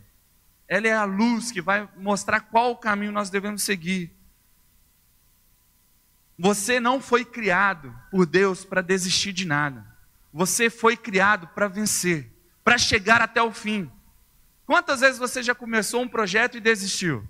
[0.68, 4.14] ela é a luz que vai mostrar qual o caminho nós devemos seguir.
[6.38, 9.89] Você não foi criado por Deus para desistir de nada.
[10.32, 12.32] Você foi criado para vencer,
[12.64, 13.92] para chegar até o fim.
[14.66, 17.28] Quantas vezes você já começou um projeto e desistiu?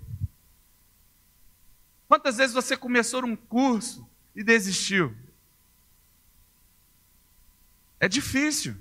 [2.06, 5.16] Quantas vezes você começou um curso e desistiu?
[7.98, 8.76] É difícil.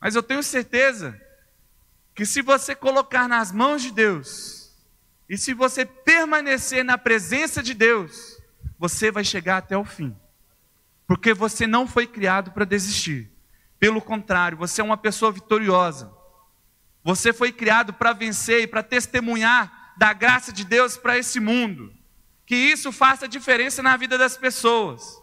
[0.00, 1.18] Mas eu tenho certeza
[2.14, 4.64] que se você colocar nas mãos de Deus,
[5.28, 8.38] e se você permanecer na presença de Deus,
[8.78, 10.14] você vai chegar até o fim.
[11.06, 13.30] Porque você não foi criado para desistir.
[13.78, 16.12] Pelo contrário, você é uma pessoa vitoriosa.
[17.02, 21.92] Você foi criado para vencer e para testemunhar da graça de Deus para esse mundo.
[22.46, 25.22] Que isso faça diferença na vida das pessoas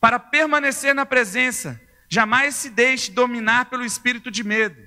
[0.00, 4.80] para permanecer na presença, jamais se deixe dominar pelo espírito de medo.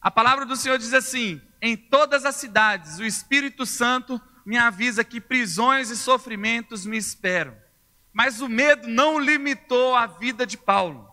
[0.00, 5.02] A palavra do Senhor diz assim: em todas as cidades, o Espírito Santo me avisa
[5.02, 7.56] que prisões e sofrimentos me esperam.
[8.14, 11.12] Mas o medo não limitou a vida de Paulo.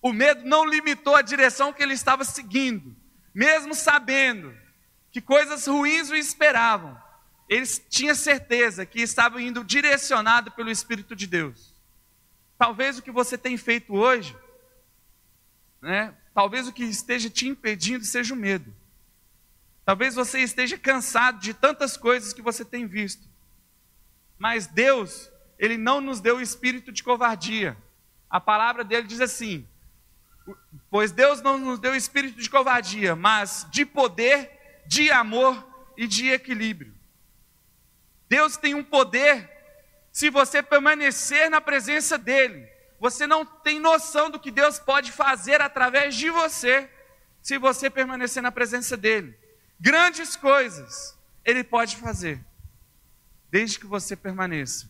[0.00, 2.96] O medo não limitou a direção que ele estava seguindo,
[3.34, 4.56] mesmo sabendo
[5.10, 6.96] que coisas ruins o esperavam.
[7.48, 11.74] Ele tinha certeza que estava indo direcionado pelo Espírito de Deus.
[12.56, 14.36] Talvez o que você tem feito hoje,
[15.82, 16.14] né?
[16.32, 18.72] Talvez o que esteja te impedindo seja o medo.
[19.84, 23.28] Talvez você esteja cansado de tantas coisas que você tem visto.
[24.38, 25.28] Mas Deus,
[25.60, 27.76] Ele não nos deu o espírito de covardia.
[28.30, 29.68] A palavra dele diz assim:
[30.90, 35.62] Pois Deus não nos deu o espírito de covardia, mas de poder, de amor
[35.98, 36.94] e de equilíbrio.
[38.26, 39.50] Deus tem um poder
[40.10, 42.66] se você permanecer na presença dEle,
[42.98, 46.88] você não tem noção do que Deus pode fazer através de você,
[47.42, 49.38] se você permanecer na presença dEle.
[49.78, 52.42] Grandes coisas Ele pode fazer,
[53.50, 54.88] desde que você permaneça.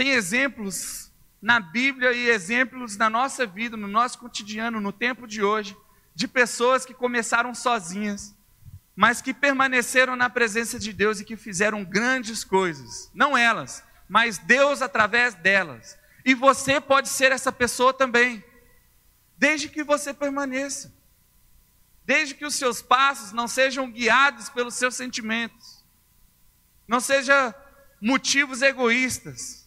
[0.00, 5.42] Tem exemplos na Bíblia e exemplos na nossa vida, no nosso cotidiano, no tempo de
[5.42, 5.76] hoje,
[6.14, 8.34] de pessoas que começaram sozinhas
[8.96, 13.10] mas que permaneceram na presença de Deus e que fizeram grandes coisas.
[13.14, 15.98] Não elas, mas Deus através delas.
[16.24, 18.42] E você pode ser essa pessoa também,
[19.36, 20.94] desde que você permaneça,
[22.06, 25.84] desde que os seus passos não sejam guiados pelos seus sentimentos,
[26.88, 27.54] não sejam
[28.00, 29.59] motivos egoístas,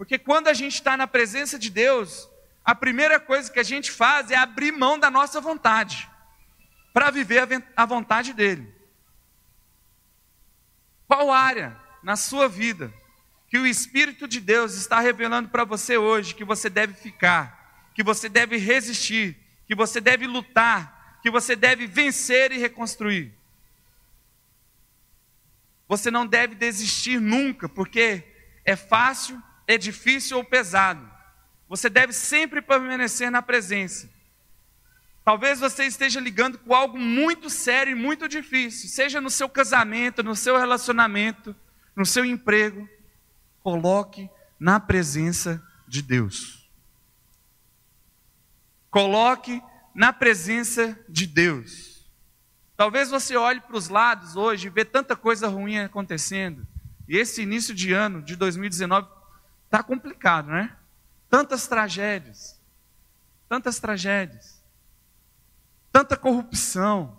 [0.00, 2.26] porque quando a gente está na presença de Deus,
[2.64, 6.08] a primeira coisa que a gente faz é abrir mão da nossa vontade
[6.90, 8.74] para viver a vontade dele.
[11.06, 12.90] Qual área na sua vida
[13.46, 18.02] que o Espírito de Deus está revelando para você hoje que você deve ficar, que
[18.02, 19.36] você deve resistir,
[19.66, 23.34] que você deve lutar, que você deve vencer e reconstruir?
[25.86, 28.24] Você não deve desistir nunca, porque
[28.64, 29.38] é fácil,
[29.72, 31.08] é difícil ou pesado.
[31.68, 34.10] Você deve sempre permanecer na presença.
[35.24, 40.22] Talvez você esteja ligando com algo muito sério e muito difícil, seja no seu casamento,
[40.22, 41.54] no seu relacionamento,
[41.94, 42.88] no seu emprego.
[43.62, 44.28] Coloque
[44.58, 46.68] na presença de Deus.
[48.90, 49.62] Coloque
[49.94, 52.04] na presença de Deus.
[52.76, 56.66] Talvez você olhe para os lados hoje e vê tanta coisa ruim acontecendo
[57.06, 59.19] E esse início de ano de 2019
[59.70, 60.76] está complicado, né?
[61.28, 62.60] Tantas tragédias,
[63.48, 64.60] tantas tragédias,
[65.92, 67.16] tanta corrupção,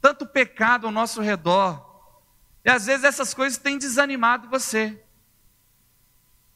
[0.00, 1.84] tanto pecado ao nosso redor.
[2.64, 5.02] E às vezes essas coisas têm desanimado você.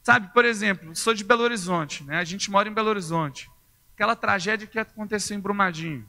[0.04, 2.18] Sabe, por exemplo, sou de Belo Horizonte, né?
[2.18, 3.50] a gente mora em Belo Horizonte.
[3.92, 6.08] Aquela tragédia que aconteceu em Brumadinho.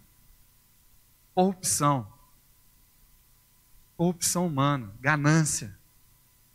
[1.34, 2.08] Corrupção.
[3.96, 5.76] Corrupção humana, ganância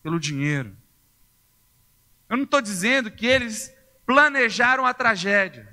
[0.04, 0.76] pelo dinheiro.
[2.32, 3.70] Eu não estou dizendo que eles
[4.06, 5.68] planejaram a tragédia,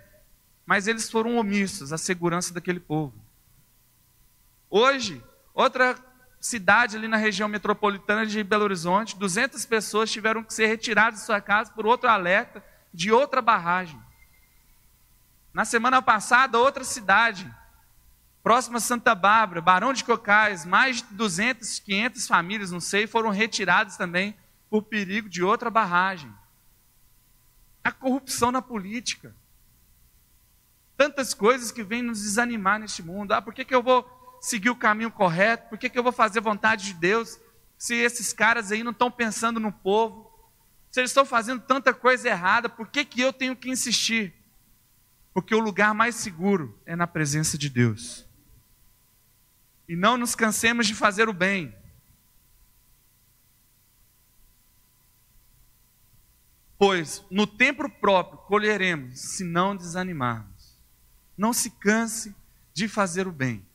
[0.66, 3.16] mas eles foram omissos à segurança daquele povo.
[4.70, 5.96] Hoje, outra
[6.38, 11.26] cidade ali na região metropolitana de Belo Horizonte, 200 pessoas tiveram que ser retiradas de
[11.26, 12.62] sua casa por outro alerta
[12.94, 13.98] de outra barragem.
[15.54, 17.50] Na semana passada, outra cidade,
[18.44, 23.30] próxima a Santa Bárbara, Barão de Cocais, mais de 200, 500 famílias, não sei, foram
[23.30, 24.36] retiradas também
[24.70, 26.30] por perigo de outra barragem.
[27.84, 29.36] A corrupção na política.
[30.98, 33.32] Tantas coisas que vêm nos desanimar neste mundo.
[33.32, 34.06] Ah, por que, que eu vou
[34.42, 35.70] seguir o caminho correto?
[35.70, 37.40] Por que, que eu vou fazer vontade de Deus
[37.78, 40.30] se esses caras aí não estão pensando no povo?
[40.92, 44.34] Se eles estão fazendo tanta coisa errada, por que, que eu tenho que insistir?
[45.34, 48.26] Porque o lugar mais seguro é na presença de Deus.
[49.88, 51.76] E não nos cansemos de fazer o bem.
[56.80, 60.80] Pois no tempo próprio colheremos, se não desanimarmos.
[61.38, 62.34] Não se canse
[62.74, 63.66] de fazer o bem.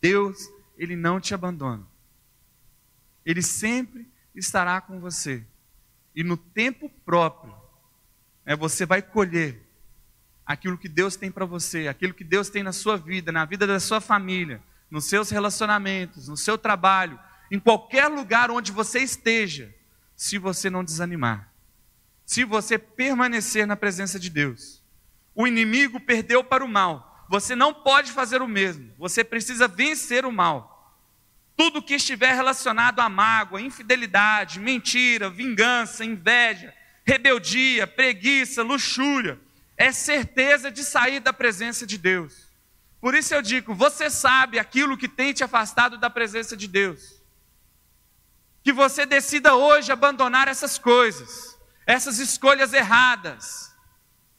[0.00, 0.36] Deus,
[0.76, 1.86] Ele não te abandona.
[3.24, 5.46] Ele sempre estará com você.
[6.12, 7.54] E no tempo próprio,
[8.44, 9.64] é, você vai colher
[10.44, 13.64] aquilo que Deus tem para você, aquilo que Deus tem na sua vida, na vida
[13.64, 17.16] da sua família, nos seus relacionamentos, no seu trabalho,
[17.48, 19.72] em qualquer lugar onde você esteja,
[20.16, 21.49] se você não desanimar,
[22.30, 24.80] se você permanecer na presença de Deus.
[25.34, 30.24] O inimigo perdeu para o mal, você não pode fazer o mesmo, você precisa vencer
[30.24, 30.96] o mal.
[31.56, 36.72] Tudo que estiver relacionado à mágoa, infidelidade, mentira, vingança, inveja,
[37.04, 39.36] rebeldia, preguiça, luxúria,
[39.76, 42.46] é certeza de sair da presença de Deus.
[43.00, 47.20] Por isso eu digo: você sabe aquilo que tem te afastado da presença de Deus.
[48.62, 51.49] Que você decida hoje abandonar essas coisas,
[51.90, 53.74] essas escolhas erradas.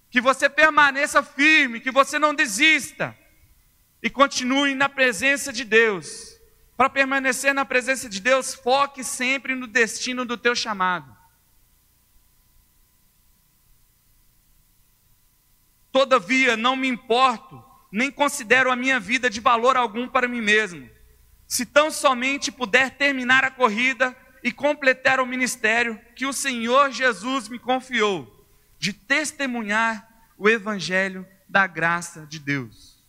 [0.10, 3.18] Que você permaneça firme, que você não desista
[4.02, 6.40] e continue na presença de Deus.
[6.76, 11.16] Para permanecer na presença de Deus, foque sempre no destino do teu chamado.
[15.92, 20.90] Todavia, não me importo, nem considero a minha vida de valor algum para mim mesmo.
[21.46, 27.48] Se tão somente puder terminar a corrida e completar o ministério que o Senhor Jesus
[27.48, 28.46] me confiou,
[28.80, 33.02] de testemunhar o evangelho da graça de Deus.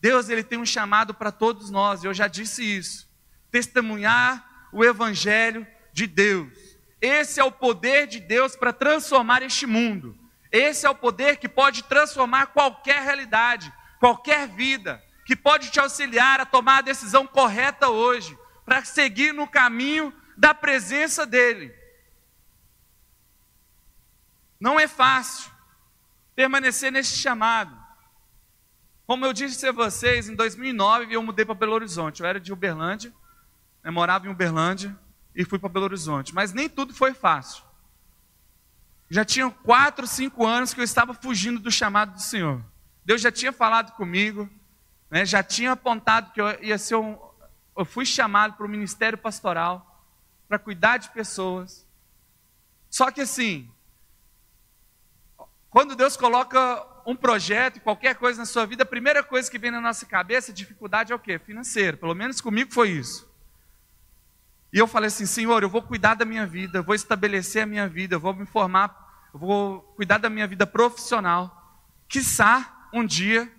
[0.00, 3.08] Deus ele tem um chamado para todos nós, eu já disse isso.
[3.50, 6.52] Testemunhar o evangelho de Deus.
[7.00, 10.18] Esse é o poder de Deus para transformar este mundo.
[10.50, 16.40] Esse é o poder que pode transformar qualquer realidade, qualquer vida, que pode te auxiliar
[16.40, 21.74] a tomar a decisão correta hoje, para seguir no caminho da presença dEle.
[24.58, 25.50] Não é fácil
[26.34, 27.76] permanecer neste chamado.
[29.06, 32.22] Como eu disse a vocês, em 2009 eu mudei para Belo Horizonte.
[32.22, 33.12] Eu era de Uberlândia,
[33.82, 34.98] eu morava em Uberlândia
[35.34, 36.34] e fui para Belo Horizonte.
[36.34, 37.62] Mas nem tudo foi fácil.
[39.10, 42.64] Já tinham quatro, cinco anos que eu estava fugindo do chamado do Senhor.
[43.04, 44.48] Deus já tinha falado comigo,
[45.10, 47.18] né, já tinha apontado que eu ia ser um.
[47.76, 49.93] Eu fui chamado para o ministério pastoral,
[50.48, 51.86] para cuidar de pessoas.
[52.90, 53.70] Só que assim,
[55.70, 59.70] quando Deus coloca um projeto, qualquer coisa na sua vida, a primeira coisa que vem
[59.70, 61.38] na nossa cabeça, dificuldade é o quê?
[61.38, 61.98] Financeiro.
[61.98, 63.28] Pelo menos comigo foi isso.
[64.72, 67.66] E eu falei assim, Senhor, eu vou cuidar da minha vida, eu vou estabelecer a
[67.66, 71.80] minha vida, eu vou me formar, eu vou cuidar da minha vida profissional.
[72.08, 73.52] Quiçá um dia,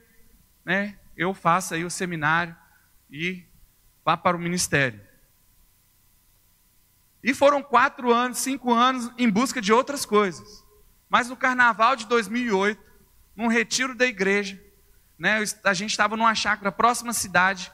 [0.63, 2.55] né, eu faça aí o seminário
[3.09, 3.45] e
[4.03, 5.04] vá para o ministério.
[7.25, 10.63] E foram quatro anos, cinco anos em busca de outras coisas.
[11.09, 12.79] Mas no carnaval de 2008,
[13.35, 14.63] num retiro da igreja,
[15.17, 17.71] né, a gente estava numa chácara próxima à cidade,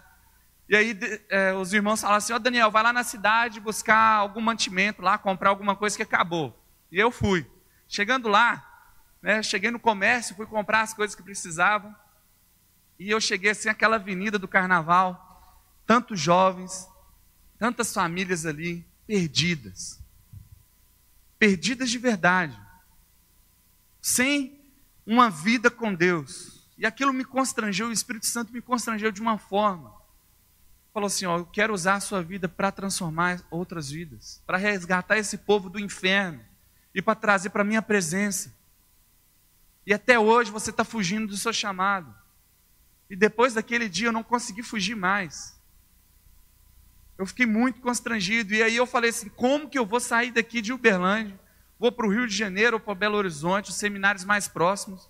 [0.69, 0.97] e aí
[1.27, 5.01] é, os irmãos falaram assim: Ó oh, Daniel, vai lá na cidade buscar algum mantimento
[5.01, 6.57] lá, comprar alguma coisa que acabou.
[6.89, 7.45] E eu fui.
[7.89, 8.65] Chegando lá,
[9.21, 11.93] né, cheguei no comércio, fui comprar as coisas que precisavam.
[12.97, 16.87] E eu cheguei assim, aquela avenida do carnaval, tantos jovens,
[17.59, 19.99] tantas famílias ali, perdidas.
[21.37, 22.59] Perdidas de verdade.
[24.01, 24.59] Sem
[25.05, 26.67] uma vida com Deus.
[26.77, 29.93] E aquilo me constrangeu, o Espírito Santo me constrangeu de uma forma.
[30.93, 35.17] Falou assim: ó, eu quero usar a sua vida para transformar outras vidas, para resgatar
[35.17, 36.43] esse povo do inferno
[36.93, 38.53] e para trazer para a minha presença.
[39.85, 42.13] E até hoje você está fugindo do seu chamado.
[43.09, 45.59] E depois daquele dia eu não consegui fugir mais.
[47.21, 48.51] Eu fiquei muito constrangido.
[48.51, 51.39] E aí eu falei assim: como que eu vou sair daqui de Uberlândia?
[51.77, 55.07] Vou para o Rio de Janeiro ou para Belo Horizonte, os seminários mais próximos.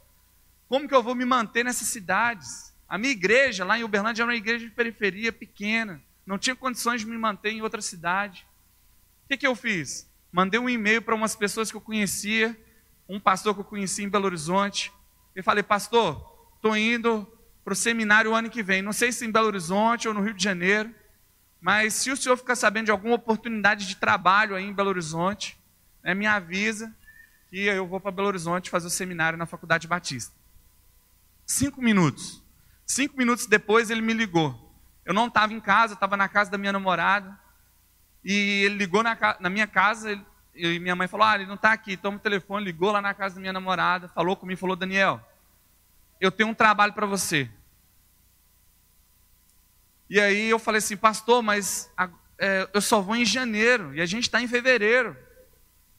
[0.67, 2.75] Como que eu vou me manter nessas cidades?
[2.85, 6.01] A minha igreja lá em Uberlândia era uma igreja de periferia pequena.
[6.25, 8.45] Não tinha condições de me manter em outra cidade.
[9.23, 10.05] O que, que eu fiz?
[10.33, 12.59] Mandei um e-mail para umas pessoas que eu conhecia,
[13.07, 14.91] um pastor que eu conheci em Belo Horizonte.
[15.33, 17.25] E falei, pastor, estou indo
[17.63, 18.81] para o seminário o ano que vem.
[18.81, 20.93] Não sei se em Belo Horizonte ou no Rio de Janeiro,
[21.61, 25.57] mas se o senhor ficar sabendo de alguma oportunidade de trabalho aí em Belo Horizonte,
[26.03, 26.91] né, me avisa
[27.49, 30.33] que eu vou para Belo Horizonte fazer o seminário na Faculdade Batista.
[31.45, 32.41] Cinco minutos.
[32.85, 34.73] Cinco minutos depois ele me ligou.
[35.05, 37.39] Eu não estava em casa, estava na casa da minha namorada.
[38.23, 40.19] E ele ligou na, na minha casa
[40.55, 41.97] e minha mãe falou: Ah, ele não está aqui.
[41.97, 45.21] Toma o telefone, ligou lá na casa da minha namorada, falou comigo, falou: Daniel,
[46.19, 47.49] eu tenho um trabalho para você.
[50.11, 51.89] E aí eu falei assim, pastor, mas
[52.37, 55.15] é, eu só vou em janeiro e a gente está em fevereiro.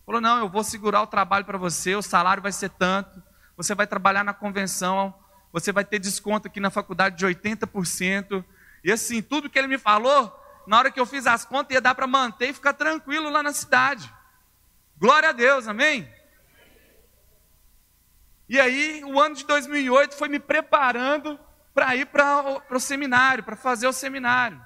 [0.05, 3.23] Falou, não, eu vou segurar o trabalho para você, o salário vai ser tanto,
[3.57, 5.15] você vai trabalhar na convenção,
[5.51, 8.45] você vai ter desconto aqui na faculdade de 80%.
[8.85, 10.31] E assim, tudo que ele me falou,
[10.67, 13.43] na hora que eu fiz as contas, ia dar para manter e ficar tranquilo lá
[13.43, 14.13] na cidade.
[14.99, 16.07] Glória a Deus, amém?
[18.47, 21.41] E aí, o ano de 2008 foi me preparando
[21.75, 24.61] para ir para o seminário, para fazer o seminário.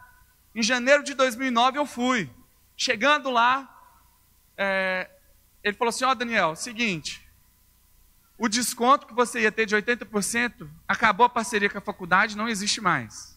[0.54, 2.30] Em janeiro de 2009 eu fui.
[2.76, 3.68] Chegando lá,
[4.57, 5.11] é,
[5.62, 7.26] ele falou assim: Ó, oh, Daniel, seguinte,
[8.38, 12.48] o desconto que você ia ter de 80% acabou a parceria com a faculdade, não
[12.48, 13.36] existe mais.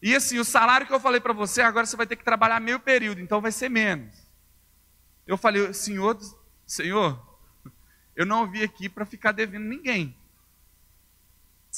[0.00, 2.60] E assim, o salário que eu falei para você, agora você vai ter que trabalhar
[2.60, 4.14] meio período, então vai ser menos.
[5.26, 6.18] Eu falei, senhor,
[6.66, 7.20] senhor,
[8.16, 10.17] eu não vim aqui para ficar devendo ninguém.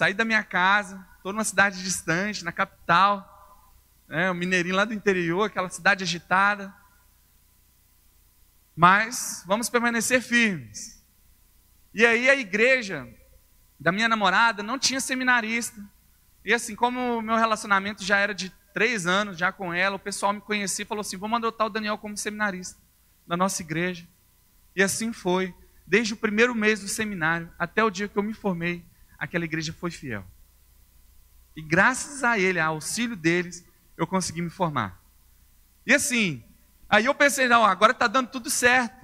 [0.00, 3.68] Saí da minha casa, estou numa cidade distante, na capital,
[4.08, 6.74] né, um mineirinho lá do interior, aquela cidade agitada.
[8.74, 11.04] Mas vamos permanecer firmes.
[11.92, 13.06] E aí a igreja
[13.78, 15.78] da minha namorada não tinha seminarista.
[16.46, 19.98] E assim, como o meu relacionamento já era de três anos já com ela, o
[19.98, 22.80] pessoal me conhecia e falou assim: vamos adotar o Daniel como seminarista
[23.26, 24.08] da nossa igreja.
[24.74, 25.54] E assim foi
[25.86, 28.88] desde o primeiro mês do seminário até o dia que eu me formei,
[29.20, 30.24] aquela igreja foi fiel.
[31.54, 33.64] E graças a ele, ao auxílio deles,
[33.96, 34.98] eu consegui me formar.
[35.86, 36.42] E assim,
[36.88, 38.98] aí eu pensei, não, agora está dando tudo certo.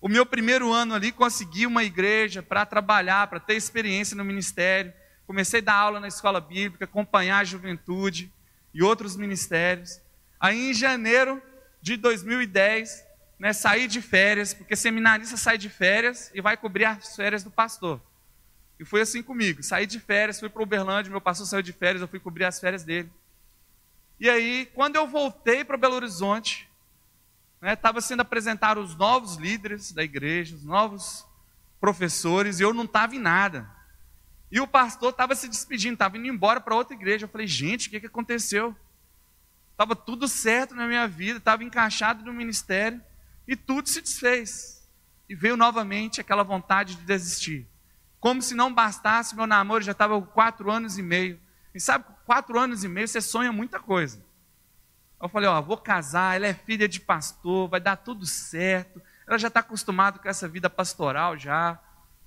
[0.00, 4.92] O meu primeiro ano ali, consegui uma igreja para trabalhar, para ter experiência no ministério.
[5.26, 8.32] Comecei a dar aula na escola bíblica, acompanhar a juventude
[8.74, 10.00] e outros ministérios.
[10.40, 11.40] Aí em janeiro
[11.80, 13.04] de 2010,
[13.38, 17.50] né, sair de férias, porque seminarista sai de férias e vai cobrir as férias do
[17.50, 18.00] pastor.
[18.78, 19.62] E foi assim comigo.
[19.62, 22.58] Saí de férias, fui para Uberlândia, meu pastor saiu de férias, eu fui cobrir as
[22.58, 23.10] férias dele.
[24.18, 26.68] E aí, quando eu voltei para Belo Horizonte,
[27.60, 31.26] estava né, sendo apresentados os novos líderes da igreja, os novos
[31.80, 33.68] professores, e eu não estava em nada.
[34.50, 37.24] E o pastor estava se despedindo, estava indo embora para outra igreja.
[37.24, 38.76] Eu falei, gente, o que, que aconteceu?
[39.72, 43.02] Estava tudo certo na minha vida, estava encaixado no ministério.
[43.48, 44.86] E tudo se desfez.
[45.28, 47.66] E veio novamente aquela vontade de desistir.
[48.22, 51.40] Como se não bastasse, meu namoro já estava quatro anos e meio.
[51.74, 54.24] E sabe, quatro anos e meio você sonha muita coisa.
[55.20, 59.02] Eu falei, ó, vou casar, ela é filha de pastor, vai dar tudo certo.
[59.26, 61.76] Ela já está acostumada com essa vida pastoral já,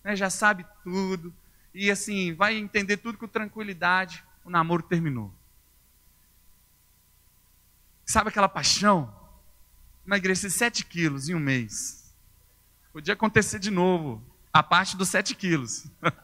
[0.04, 1.34] né, já sabe tudo.
[1.74, 4.22] E assim, vai entender tudo com tranquilidade.
[4.43, 5.34] O namoro terminou.
[8.06, 9.16] Sabe aquela paixão?
[10.06, 12.14] emagreci 7 quilos em um mês.
[12.91, 14.22] Podia acontecer de novo,
[14.56, 15.86] a parte dos 7 quilos.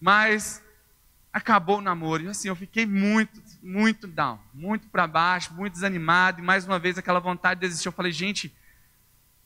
[0.00, 0.60] Mas
[1.32, 2.24] acabou o namoro.
[2.24, 6.40] E assim, eu fiquei muito, muito down, muito para baixo, muito desanimado.
[6.40, 7.86] E mais uma vez aquela vontade de desistir.
[7.86, 8.52] Eu falei, gente,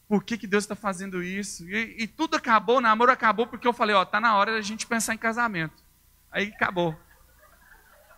[0.09, 1.69] por que, que Deus está fazendo isso?
[1.69, 4.63] E, e, tudo acabou, o namoro acabou porque eu falei, ó, tá na hora da
[4.63, 5.85] gente pensar em casamento.
[6.31, 6.99] Aí acabou.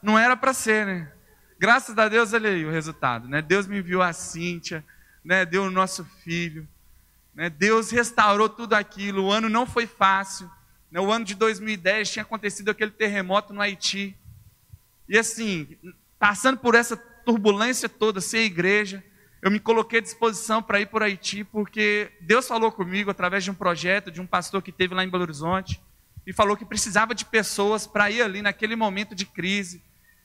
[0.01, 1.12] Não era para ser, né?
[1.59, 3.43] Graças a Deus, olha aí o resultado, né?
[3.43, 4.85] Deus me enviou a Cíntia,
[5.25, 6.68] né, deu o nosso filho.
[7.35, 9.24] Né, Deus restaurou tudo aquilo.
[9.24, 10.51] O ano não foi fácil.
[10.91, 14.16] Né, o ano de 2010 tinha acontecido aquele terremoto no Haiti.
[15.09, 15.76] E assim,
[16.18, 19.03] passando por essa turbulência toda, sem igreja,
[19.43, 23.51] eu me coloquei à disposição para ir por Haiti, porque Deus falou comigo através de
[23.51, 25.80] um projeto de um pastor que teve lá em Belo Horizonte,
[26.26, 29.82] e falou que precisava de pessoas para ir ali naquele momento de crise.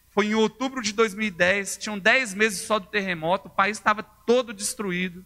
[0.10, 4.54] Foi em outubro de 2010, tinham 10 meses só do terremoto, o país estava todo
[4.54, 5.26] destruído.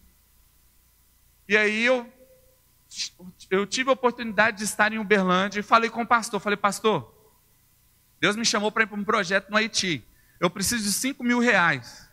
[1.48, 2.10] E aí eu,
[3.50, 7.12] eu tive a oportunidade de estar em Uberlândia e falei com o pastor, falei, pastor,
[8.20, 10.04] Deus me chamou para ir para um projeto no Haiti.
[10.40, 12.08] Eu preciso de 5 mil reais.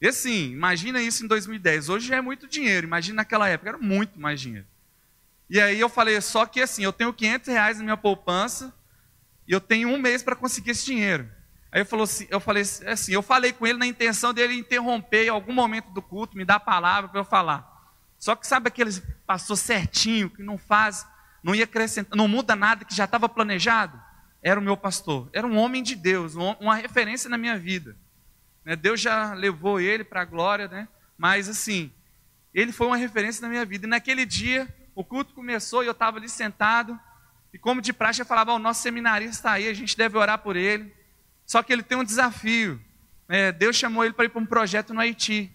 [0.00, 1.90] E assim, imagina isso em 2010.
[1.90, 4.66] Hoje já é muito dinheiro, imagina naquela época, era muito mais dinheiro.
[5.48, 8.72] E aí eu falei, só que assim, eu tenho 500 reais na minha poupança
[9.46, 11.28] e eu tenho um mês para conseguir esse dinheiro.
[11.72, 15.28] Aí falou assim, eu falei assim, eu falei com ele na intenção dele interromper em
[15.28, 17.79] algum momento do culto, me dar a palavra para eu falar.
[18.20, 18.92] Só que sabe aquele
[19.26, 21.06] pastor certinho, que não faz,
[21.42, 24.00] não ia acrescentar, não muda nada, que já estava planejado?
[24.42, 27.96] Era o meu pastor, era um homem de Deus, uma referência na minha vida.
[28.64, 30.86] Né, Deus já levou ele para a glória, né?
[31.16, 31.90] mas assim,
[32.52, 33.86] ele foi uma referência na minha vida.
[33.86, 36.98] E naquele dia, o culto começou e eu estava ali sentado.
[37.52, 40.38] E como de praxe, eu falava: o nosso seminarista está aí, a gente deve orar
[40.38, 40.94] por ele.
[41.46, 42.80] Só que ele tem um desafio.
[43.28, 45.52] É, Deus chamou ele para ir para um projeto no Haiti.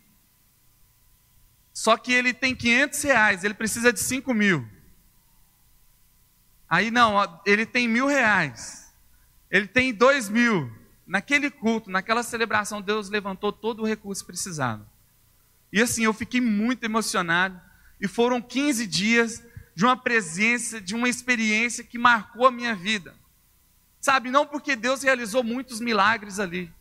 [1.76, 4.66] Só que ele tem 500 reais, ele precisa de 5 mil.
[6.70, 8.94] Aí não, ele tem mil reais.
[9.52, 10.72] Ele tem dois mil.
[11.06, 14.90] Naquele culto, naquela celebração, Deus levantou todo o recurso que precisava.
[15.72, 17.60] E assim, eu fiquei muito emocionado.
[18.00, 19.44] E foram 15 dias
[19.76, 23.14] de uma presença, de uma experiência que marcou a minha vida.
[24.00, 26.72] Sabe, não porque Deus realizou muitos milagres ali,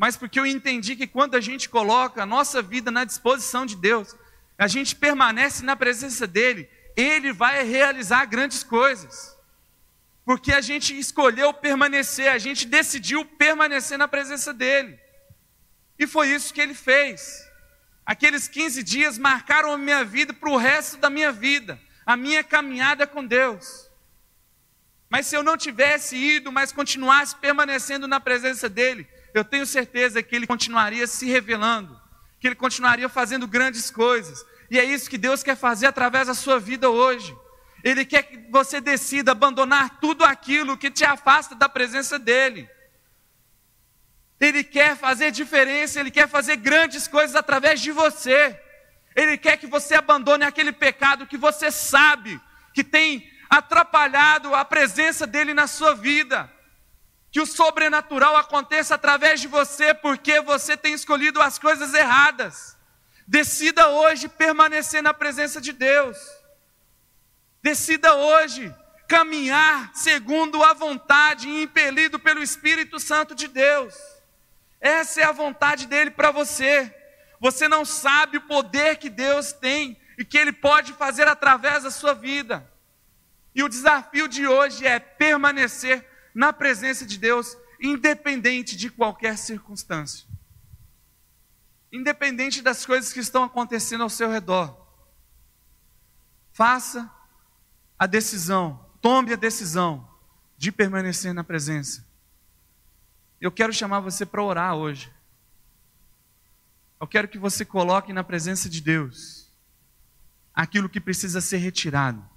[0.00, 3.76] mas porque eu entendi que quando a gente coloca a nossa vida na disposição de
[3.76, 4.16] Deus,
[4.56, 9.36] a gente permanece na presença dEle, Ele vai realizar grandes coisas.
[10.24, 14.98] Porque a gente escolheu permanecer, a gente decidiu permanecer na presença dEle.
[15.98, 17.46] E foi isso que Ele fez.
[18.06, 22.42] Aqueles 15 dias marcaram a minha vida para o resto da minha vida, a minha
[22.42, 23.90] caminhada com Deus.
[25.10, 30.22] Mas se eu não tivesse ido, mas continuasse permanecendo na presença dEle, eu tenho certeza
[30.22, 32.00] que Ele continuaria se revelando,
[32.38, 34.44] que Ele continuaria fazendo grandes coisas.
[34.70, 37.36] E é isso que Deus quer fazer através da sua vida hoje.
[37.82, 42.68] Ele quer que você decida abandonar tudo aquilo que te afasta da presença dEle.
[44.38, 48.58] Ele quer fazer diferença, Ele quer fazer grandes coisas através de você.
[49.14, 52.40] Ele quer que você abandone aquele pecado que você sabe
[52.72, 56.50] que tem atrapalhado a presença dEle na sua vida.
[57.30, 62.76] Que o sobrenatural aconteça através de você, porque você tem escolhido as coisas erradas.
[63.26, 66.16] Decida hoje permanecer na presença de Deus.
[67.62, 68.74] Decida hoje
[69.06, 73.94] caminhar segundo a vontade, impelido pelo Espírito Santo de Deus.
[74.80, 76.94] Essa é a vontade dele para você.
[77.38, 81.90] Você não sabe o poder que Deus tem e que ele pode fazer através da
[81.90, 82.68] sua vida.
[83.54, 90.26] E o desafio de hoje é permanecer na presença de Deus, independente de qualquer circunstância.
[91.92, 94.76] Independente das coisas que estão acontecendo ao seu redor.
[96.52, 97.10] Faça
[97.98, 100.08] a decisão, tome a decisão
[100.56, 102.06] de permanecer na presença.
[103.40, 105.12] Eu quero chamar você para orar hoje.
[107.00, 109.50] Eu quero que você coloque na presença de Deus
[110.52, 112.29] aquilo que precisa ser retirado.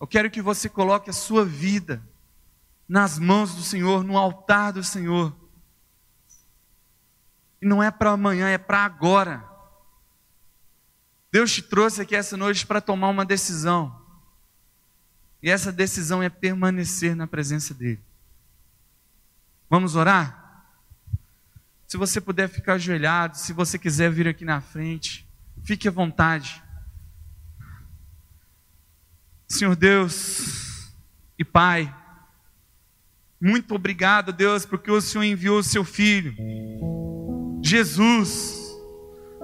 [0.00, 2.02] Eu quero que você coloque a sua vida
[2.88, 5.34] nas mãos do Senhor, no altar do Senhor.
[7.60, 9.46] E não é para amanhã, é para agora.
[11.30, 13.94] Deus te trouxe aqui essa noite para tomar uma decisão.
[15.42, 18.02] E essa decisão é permanecer na presença dEle.
[19.68, 20.64] Vamos orar?
[21.86, 25.28] Se você puder ficar ajoelhado, se você quiser vir aqui na frente,
[25.64, 26.62] fique à vontade.
[29.50, 30.92] Senhor Deus
[31.38, 31.94] e Pai,
[33.40, 36.34] muito obrigado, Deus, porque o Senhor enviou o seu Filho,
[37.62, 38.58] Jesus,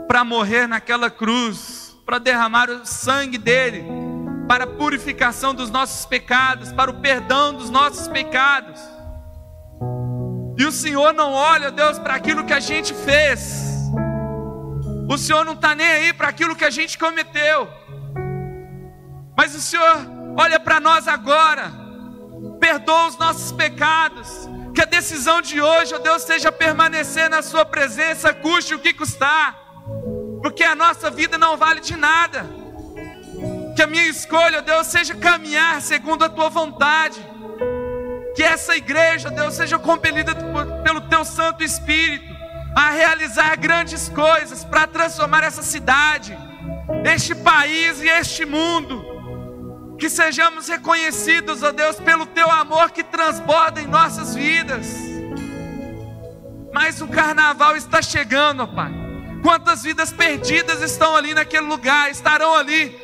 [0.07, 3.85] para morrer naquela cruz, para derramar o sangue dele
[4.47, 8.81] para a purificação dos nossos pecados, para o perdão dos nossos pecados.
[10.57, 13.73] E o Senhor não olha, Deus, para aquilo que a gente fez.
[15.09, 17.69] O Senhor não está nem aí para aquilo que a gente cometeu.
[19.37, 20.07] Mas o Senhor
[20.37, 21.73] olha para nós agora,
[22.61, 24.49] perdoa os nossos pecados.
[24.75, 28.93] Que a decisão de hoje, ó Deus, seja permanecer na Sua presença, custe o que
[28.93, 29.57] custar,
[30.43, 32.45] porque a nossa vida não vale de nada.
[33.77, 37.21] Que a minha escolha, Deus, seja caminhar segundo a tua vontade.
[38.35, 40.35] Que essa igreja, Deus, seja compelida
[40.83, 42.35] pelo teu Santo Espírito.
[42.77, 46.37] a realizar grandes coisas para transformar essa cidade,
[47.05, 49.14] este país e este mundo.
[50.05, 54.87] Que sejamos reconhecidos, ó Deus, pelo teu amor que transborda em nossas vidas.
[56.75, 58.93] Mas o carnaval está chegando, ó Pai.
[59.43, 62.95] Quantas vidas perdidas estão ali naquele lugar, estarão ali.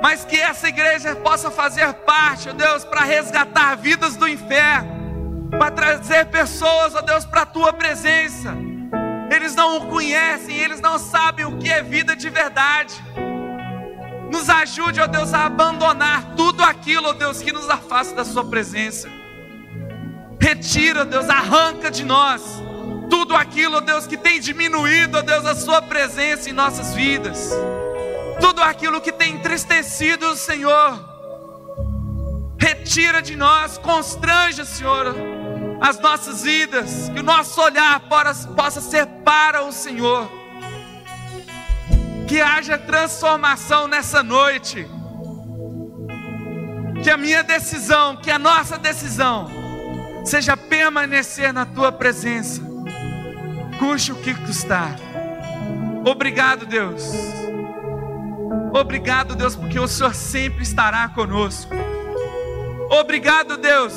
[0.00, 5.70] Mas que essa igreja possa fazer parte, ó Deus, para resgatar vidas do inferno, para
[5.70, 8.56] trazer pessoas, ó Deus, para a tua presença.
[9.30, 12.94] Eles não o conhecem, eles não sabem o que é vida de verdade.
[14.30, 18.44] Nos ajude, ó Deus, a abandonar tudo aquilo, ó Deus, que nos afasta da Sua
[18.44, 19.08] presença.
[20.40, 22.42] Retira, ó Deus, arranca de nós
[23.08, 27.50] tudo aquilo, ó Deus, que tem diminuído, ó Deus, a Sua presença em nossas vidas.
[28.40, 31.16] Tudo aquilo que tem entristecido o Senhor.
[32.58, 35.14] Retira de nós, constranja, Senhor,
[35.80, 38.00] as nossas vidas, que o nosso olhar
[38.56, 40.35] possa ser para o Senhor
[42.26, 44.86] que haja transformação nessa noite.
[47.02, 49.48] Que a minha decisão, que a nossa decisão,
[50.24, 52.60] seja permanecer na tua presença,
[53.78, 54.96] custe o que custar.
[56.04, 57.12] Obrigado, Deus.
[58.72, 61.72] Obrigado, Deus, porque o Senhor sempre estará conosco.
[62.90, 63.92] Obrigado, Deus,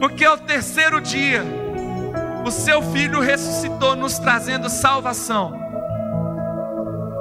[0.00, 1.44] porque é o terceiro dia
[2.44, 5.59] o seu filho ressuscitou, nos trazendo salvação.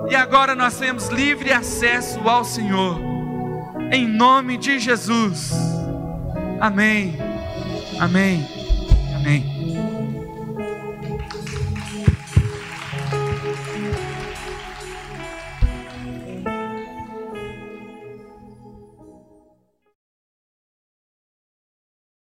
[0.09, 2.99] E agora nós temos livre acesso ao Senhor.
[3.91, 5.51] Em nome de Jesus.
[6.59, 7.15] Amém.
[7.99, 8.45] Amém.
[9.15, 9.58] Amém.